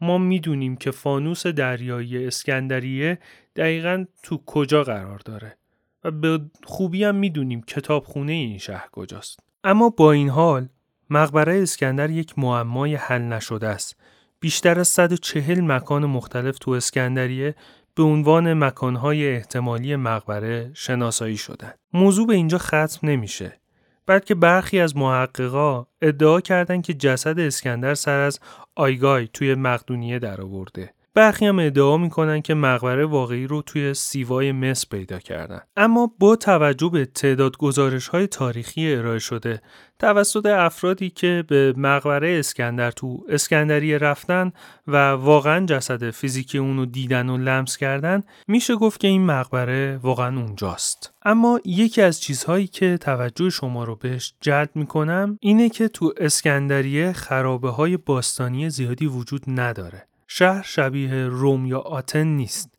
ما 0.02 0.18
می‌دونیم 0.18 0.76
که 0.76 0.92
فانوس 0.92 1.48
دریایی 1.48 2.28
اسکندریه 2.28 3.20
دقیقا 3.56 4.06
تو 4.24 4.44
کجا 4.46 4.84
قرار 4.84 5.20
داره 5.20 5.58
و 6.04 6.12
به 6.12 6.42
خوبی 6.64 7.04
هم 7.04 7.16
می‌دونیم 7.16 7.62
کتابخونه 7.62 8.32
این 8.32 8.58
شهر 8.58 8.90
کجاست. 8.92 9.40
اما 9.64 9.90
با 9.90 10.12
این 10.12 10.30
حال 10.30 10.70
مقبره 11.10 11.62
اسکندر 11.62 12.10
یک 12.10 12.40
معمای 12.40 12.96
حل 12.96 13.22
نشده 13.22 13.68
است 13.68 14.00
بیشتر 14.40 14.80
از 14.80 14.88
140 14.88 15.62
مکان 15.62 16.06
مختلف 16.06 16.58
تو 16.60 16.72
اسکندریه 16.72 17.56
به 17.96 18.04
عنوان 18.04 18.54
مکانهای 18.54 19.36
احتمالی 19.36 19.96
مقبره 19.96 20.72
شناسایی 20.74 21.38
شدن. 21.38 21.74
موضوع 21.94 22.28
به 22.28 22.34
اینجا 22.34 22.58
ختم 22.58 23.00
نمیشه. 23.04 23.60
بلکه 24.06 24.36
برخی 24.36 24.80
از 24.80 24.98
محققا 24.98 25.88
ادعا 26.02 26.42
کردند 26.42 26.84
که 26.84 26.94
جسد 26.94 27.40
اسکندر 27.40 27.94
سر 27.94 28.20
از 28.20 28.40
آیگای 28.76 29.28
توی 29.34 29.56
مقدونیه 29.56 30.20
درآورده. 30.20 30.94
برخی 31.14 31.46
هم 31.46 31.60
ادعا 31.60 31.98
می‌کنن 31.98 32.42
که 32.42 32.54
مقبره 32.54 33.06
واقعی 33.06 33.48
رو 33.48 33.62
توی 33.62 33.94
سیوای 33.94 34.52
مصر 34.52 34.88
پیدا 34.92 35.20
کردن. 35.20 35.62
اما 35.78 36.12
با 36.20 36.36
توجه 36.36 36.90
به 36.90 37.06
تعداد 37.06 37.58
گزارش 37.58 38.08
های 38.08 38.28
تاریخی 38.28 38.94
ارائه 38.94 39.20
شده 39.20 39.62
توسط 40.00 40.46
افرادی 40.46 41.10
که 41.10 41.44
به 41.48 41.74
مقبره 41.78 42.40
اسکندر 42.40 42.92
تو 42.92 43.26
اسکندریه 43.30 43.98
رفتن 43.98 44.52
و 44.88 45.12
واقعا 45.12 45.66
جسد 45.66 46.10
فیزیکی 46.10 46.58
اونو 46.58 46.86
دیدن 46.86 47.30
و 47.30 47.38
لمس 47.38 47.78
کردن 47.78 48.24
میشه 48.48 48.76
گفت 48.76 49.00
که 49.00 49.08
این 49.08 49.26
مقبره 49.26 50.00
واقعا 50.04 50.40
اونجاست. 50.40 51.14
اما 51.26 51.60
یکی 51.66 52.02
از 52.02 52.22
چیزهایی 52.22 52.68
که 52.68 52.98
توجه 52.98 53.50
شما 53.50 53.84
رو 53.84 53.96
بهش 53.96 54.34
جلب 54.42 54.70
می‌کنم 54.76 55.38
اینه 55.42 55.70
که 55.70 55.88
تو 55.88 56.14
اسکندریه 56.18 57.14
خرابه 57.14 57.70
های 57.70 57.98
باستانی 57.98 58.70
زیادی 58.70 59.06
وجود 59.06 59.42
نداره. 59.48 60.09
شهر 60.32 60.62
شبیه 60.62 61.28
روم 61.28 61.66
یا 61.66 61.80
آتن 61.80 62.28
نیست 62.28 62.70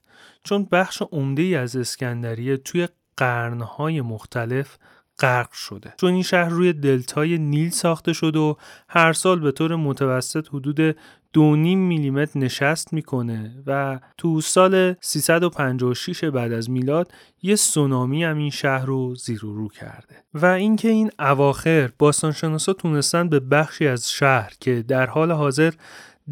چون 0.44 0.68
بخش 0.72 1.02
عمده 1.12 1.42
از 1.42 1.76
اسکندریه 1.76 2.56
توی 2.56 2.88
قرنهای 3.16 4.00
مختلف 4.00 4.78
غرق 5.18 5.52
شده. 5.52 5.94
چون 5.96 6.12
این 6.12 6.22
شهر 6.22 6.48
روی 6.48 6.72
دلتای 6.72 7.38
نیل 7.38 7.70
ساخته 7.70 8.12
شده 8.12 8.38
و 8.38 8.54
هر 8.88 9.12
سال 9.12 9.40
به 9.40 9.52
طور 9.52 9.76
متوسط 9.76 10.48
حدود 10.48 10.96
دو 11.32 11.56
میلیمتر 11.56 12.38
نشست 12.38 12.92
می‌کنه 12.92 13.62
و 13.66 14.00
تو 14.18 14.40
سال 14.40 14.94
356 15.00 16.24
بعد 16.24 16.52
از 16.52 16.70
میلاد 16.70 17.12
یه 17.42 17.56
سونامی 17.56 18.24
هم 18.24 18.38
این 18.38 18.50
شهر 18.50 18.86
رو 18.86 19.14
زیر 19.14 19.46
و 19.46 19.54
رو 19.54 19.68
کرده. 19.68 20.24
و 20.34 20.46
اینکه 20.46 20.88
این 20.88 21.10
اواخر 21.18 21.90
باستانشناسا 21.98 22.72
تونستن 22.72 23.28
به 23.28 23.40
بخشی 23.40 23.86
از 23.86 24.10
شهر 24.10 24.52
که 24.60 24.82
در 24.88 25.06
حال 25.06 25.32
حاضر 25.32 25.72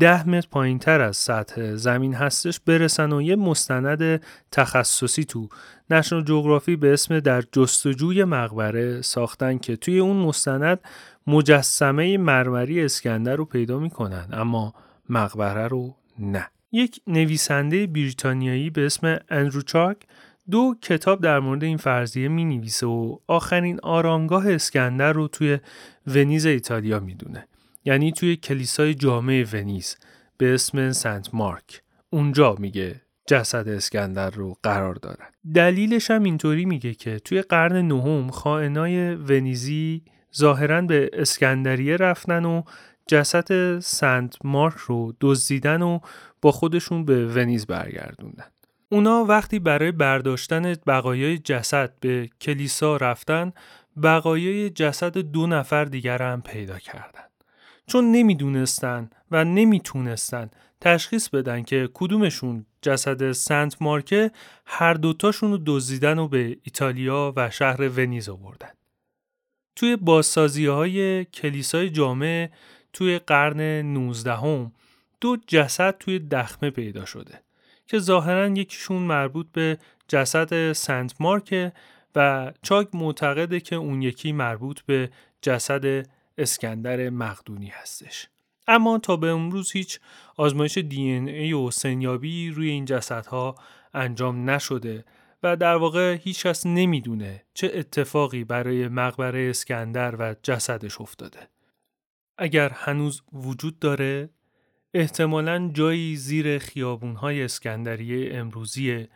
ده 0.00 0.28
متر 0.28 0.48
پایین 0.50 0.78
تر 0.78 1.00
از 1.00 1.16
سطح 1.16 1.74
زمین 1.74 2.14
هستش 2.14 2.61
برسن 2.61 3.12
و 3.12 3.22
یه 3.22 3.37
مستند 3.37 4.22
تخصصی 4.52 5.24
تو 5.24 5.48
نشنال 5.90 6.24
جغرافی 6.24 6.76
به 6.76 6.92
اسم 6.92 7.20
در 7.20 7.42
جستجوی 7.52 8.24
مقبره 8.24 9.02
ساختن 9.02 9.58
که 9.58 9.76
توی 9.76 9.98
اون 9.98 10.16
مستند 10.16 10.80
مجسمه 11.26 12.18
مرمری 12.18 12.84
اسکندر 12.84 13.37
رو 13.37 13.44
پیدا 13.44 13.78
می‌کنن 13.78 14.28
اما 14.32 14.74
مقبره 15.08 15.68
رو 15.68 15.94
نه. 16.18 16.48
یک 16.72 17.00
نویسنده 17.06 17.87
بریتانیایی 17.87 18.70
به 18.70 18.87
اسم 18.87 19.18
اندرو 19.28 19.62
چاک 19.62 19.96
دو 20.50 20.74
کتاب 20.82 21.20
در 21.20 21.40
مورد 21.40 21.64
این 21.64 21.76
فرضیه 21.76 22.28
می 22.28 22.44
نویسه 22.44 22.87
و 22.87 23.16
آخرین 23.26 23.80
آرامگاه 23.82 24.52
اسکندر 24.52 25.12
رو 25.12 25.28
توی 25.28 25.58
ونیز 26.06 26.46
ایتالیا 26.46 27.00
می‌دونه. 27.00 27.46
یعنی 27.88 28.12
توی 28.12 28.37
کلیسای 28.37 28.94
جامع 28.94 29.44
ونیز 29.53 29.96
به 30.38 30.55
اسم 30.55 30.92
سنت 30.92 31.35
مارک. 31.35 31.83
اونجا 32.11 32.55
میگه 32.59 33.01
جسد 33.27 33.68
اسکندر 33.68 34.31
رو 34.31 34.57
قرار 34.62 34.94
دارن. 34.94 35.27
دلیلش 35.55 36.11
هم 36.11 36.22
اینطوری 36.22 36.64
میگه 36.64 36.94
که 36.94 37.18
توی 37.18 37.42
قرن 37.42 37.88
نهم 37.88 38.31
خائنای 38.31 39.14
ونیزی 39.14 40.03
ظاهرا 40.37 40.83
به 40.83 41.11
اسکندریه 41.12 41.96
رفتن 41.96 42.44
و 42.44 42.62
جسد 43.07 43.79
سنت 43.79 44.37
مارک 44.44 44.77
رو 44.77 45.14
دزدیدن 45.20 45.83
و 45.83 45.98
با 46.42 46.53
خودشون 46.53 47.05
به 47.05 47.27
ونیز 47.27 47.66
برگردوندن. 47.66 48.46
اونا 48.88 49.24
وقتی 49.24 49.59
برای 49.59 49.92
برداشتن 49.92 50.74
بقایای 50.87 51.38
جسد 51.38 51.92
به 52.01 52.31
کلیسا 52.40 52.96
رفتن 52.96 53.53
بقایای 54.03 54.70
جسد 54.70 55.18
دو 55.18 55.46
نفر 55.46 55.85
دیگر 55.85 56.22
هم 56.22 56.42
پیدا 56.42 56.79
کردن. 56.79 57.27
چون 57.88 58.12
نمی‌دونستن 58.12 59.11
و 59.31 59.44
نمی‌تونستن 59.44 60.51
تشخیص 60.81 61.29
بدن 61.29 61.62
که 61.62 61.88
کدومشون 61.94 62.66
جسد 62.83 63.33
سنت 63.33 63.83
مارکه 63.83 64.31
هر 64.66 64.94
دوتاشون 64.94 65.51
رو 65.51 65.59
دزدیدن 65.66 66.18
و 66.18 66.29
به 66.29 66.59
ایتالیا 66.62 67.33
و 67.37 67.51
شهر 67.51 67.88
ونیز 67.88 68.29
آوردن. 68.29 68.70
توی 69.77 69.96
بازسازی 69.96 70.66
های 70.66 71.24
کلیسای 71.24 71.90
جامع 71.90 72.51
توی 72.92 73.18
قرن 73.18 73.61
19 73.61 74.35
هم 74.35 74.72
دو 75.20 75.37
جسد 75.46 75.98
توی 75.98 76.18
دخمه 76.18 76.70
پیدا 76.70 77.05
شده 77.05 77.40
که 77.87 77.98
ظاهرا 77.98 78.46
یکیشون 78.46 79.03
مربوط 79.03 79.46
به 79.53 79.79
جسد 80.09 80.72
سنت 80.72 81.14
مارک 81.20 81.72
و 82.16 82.53
چاک 82.62 82.88
معتقده 82.94 83.61
که 83.61 83.77
اون 83.77 84.03
یکی 84.03 84.33
مربوط 84.33 84.81
به 84.81 85.11
جسد 85.42 86.07
اسکندر 86.38 87.11
مقدونی 87.11 87.68
هستش. 87.68 88.29
اما 88.68 88.98
تا 88.98 89.16
به 89.16 89.31
امروز 89.31 89.72
هیچ 89.72 90.01
آزمایش 90.37 90.79
دی 90.79 91.03
ای 91.03 91.53
و 91.53 91.70
سنیابی 91.70 92.51
روی 92.51 92.70
این 92.70 92.85
جسدها 92.85 93.55
انجام 93.94 94.51
نشده 94.51 95.05
و 95.42 95.57
در 95.57 95.74
واقع 95.74 96.16
هیچ 96.16 96.46
کس 96.46 96.66
نمی‌دونه 96.66 97.44
چه 97.55 97.70
اتفاقی 97.74 98.44
برای 98.44 98.88
مقبره 98.88 99.51
اسکندر 99.51 100.16
و 100.18 100.35
جسدش 100.42 101.01
افتاده. 101.01 101.48
اگر 102.38 102.68
هنوز 102.68 103.22
وجود 103.33 103.79
داره 103.79 104.31
احتمالا 104.94 105.70
جایی 105.74 106.16
زیر 106.16 106.59
خیابونهای 106.59 107.42
اسکندریه 107.42 108.38
امروزیه 108.38 109.09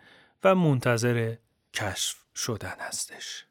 و 0.44 0.54
منتظر 0.54 1.34
کشف 1.74 2.16
شدن 2.36 2.76
هستش. 2.80 3.46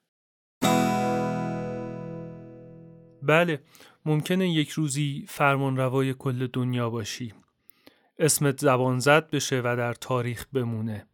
بله 3.23 3.63
ممکنه 4.05 4.49
یک 4.49 4.69
روزی 4.69 5.25
فرمان 5.27 5.77
روای 5.77 6.13
کل 6.13 6.47
دنیا 6.47 6.89
باشی. 6.89 7.33
اسمت 8.19 8.59
زبان 8.59 8.99
زد 8.99 9.29
بشه 9.29 9.59
و 9.59 9.75
در 9.77 9.93
تاریخ 9.93 10.45
بمونه. 10.53 11.07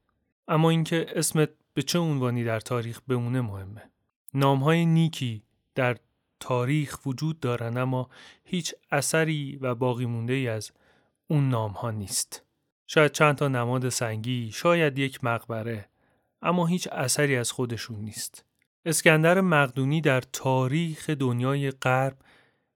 اما 0.48 0.70
اینکه 0.70 1.06
اسمت 1.16 1.50
به 1.74 1.82
چه 1.82 2.00
عنوانی 2.00 2.44
در 2.44 2.60
تاریخ 2.60 3.02
بمونه 3.08 3.42
مهمه. 3.42 3.92
نامهای 4.34 4.86
نیکی 4.86 5.44
در 5.76 5.98
تاریخ 6.40 7.06
وجود 7.06 7.40
دارن 7.40 7.78
اما 7.78 8.10
هیچ 8.44 8.76
اثری 8.92 9.58
و 9.62 9.76
باقی 9.76 10.06
مونده 10.06 10.34
ای 10.34 10.48
از 10.48 10.72
اون 11.28 11.50
نام 11.50 11.72
ها 11.72 11.92
نیست. 11.92 12.44
شاید 12.88 13.12
چند 13.12 13.36
تا 13.36 13.48
نماد 13.48 13.90
سنگی 13.90 14.52
شاید 14.52 14.98
یک 14.98 15.24
مقبره 15.24 15.90
اما 16.42 16.66
هیچ 16.66 16.88
اثری 16.92 17.36
از 17.36 17.52
خودشون 17.52 18.00
نیست. 18.00 18.47
اسکندر 18.88 19.42
مقدونی 19.42 20.02
در 20.02 20.22
تاریخ 20.22 21.10
دنیای 21.10 21.72
غرب 21.72 22.18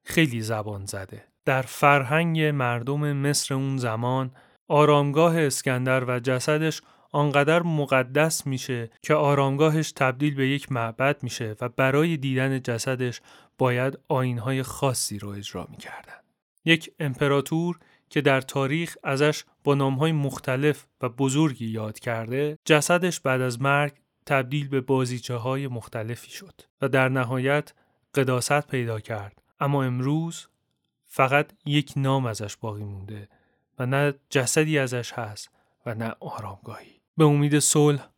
خیلی 0.04 0.41
زبان 0.41 0.86
زده. 0.86 1.24
در 1.45 1.62
فرهنگ 1.62 2.41
مردم 2.41 3.13
مصر 3.13 3.54
اون 3.54 3.78
زمان 3.78 4.32
آرامگاه 4.67 5.39
اسکندر 5.39 6.04
و 6.04 6.19
جسدش 6.19 6.82
آنقدر 7.12 7.62
مقدس 7.62 8.47
میشه 8.47 8.89
که 9.02 9.13
آرامگاهش 9.13 9.91
تبدیل 9.91 10.36
به 10.36 10.47
یک 10.47 10.71
معبد 10.71 11.24
میشه 11.24 11.56
و 11.62 11.69
برای 11.69 12.17
دیدن 12.17 12.62
جسدش 12.62 13.21
باید 13.58 13.97
آینهای 14.08 14.63
خاصی 14.63 15.19
رو 15.19 15.30
اجرا 15.30 15.67
می‌کردن. 15.69 16.19
یک 16.65 16.91
امپراتور 17.00 17.80
که 18.10 18.21
در 18.21 18.41
تاریخ 18.41 18.97
ازش 19.04 19.43
با 19.63 19.76
نامهای 19.76 20.12
مختلف 20.12 20.86
و 21.02 21.10
بزرگی 21.10 21.67
یاد 21.67 22.00
کرده 22.00 22.58
جسدش 22.65 23.19
بعد 23.19 23.41
از 23.41 23.62
مرگ 23.62 24.00
تبدیل 24.25 24.67
به 24.67 24.81
بازیچه 24.81 25.36
های 25.36 25.67
مختلفی 25.67 26.31
شد 26.31 26.62
و 26.81 26.89
در 26.89 27.10
نهایت 27.10 27.73
قداست 28.15 28.67
پیدا 28.67 28.99
کرد. 28.99 29.41
اما 29.60 29.84
امروز 29.84 30.47
فقط 31.05 31.51
یک 31.65 31.93
نام 31.95 32.25
ازش 32.25 32.57
باقی 32.57 32.84
مونده 32.84 33.29
و 33.79 33.86
نه 33.86 34.13
جسدی 34.29 34.79
ازش 34.79 35.13
هست 35.13 35.49
و 35.86 35.95
نه 35.95 36.15
آرامگاهی. 36.19 37.01
به 37.17 37.25
امید 37.25 37.60
صلح 37.60 38.10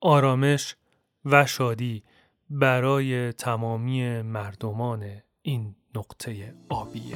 آرامش 0.00 0.76
و 1.24 1.46
شادی 1.46 2.04
برای 2.50 3.32
تمامی 3.32 4.22
مردمان 4.22 5.22
این 5.42 5.74
نقطه 5.94 6.54
آبی 6.68 7.14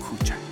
کوچک. 0.00 0.51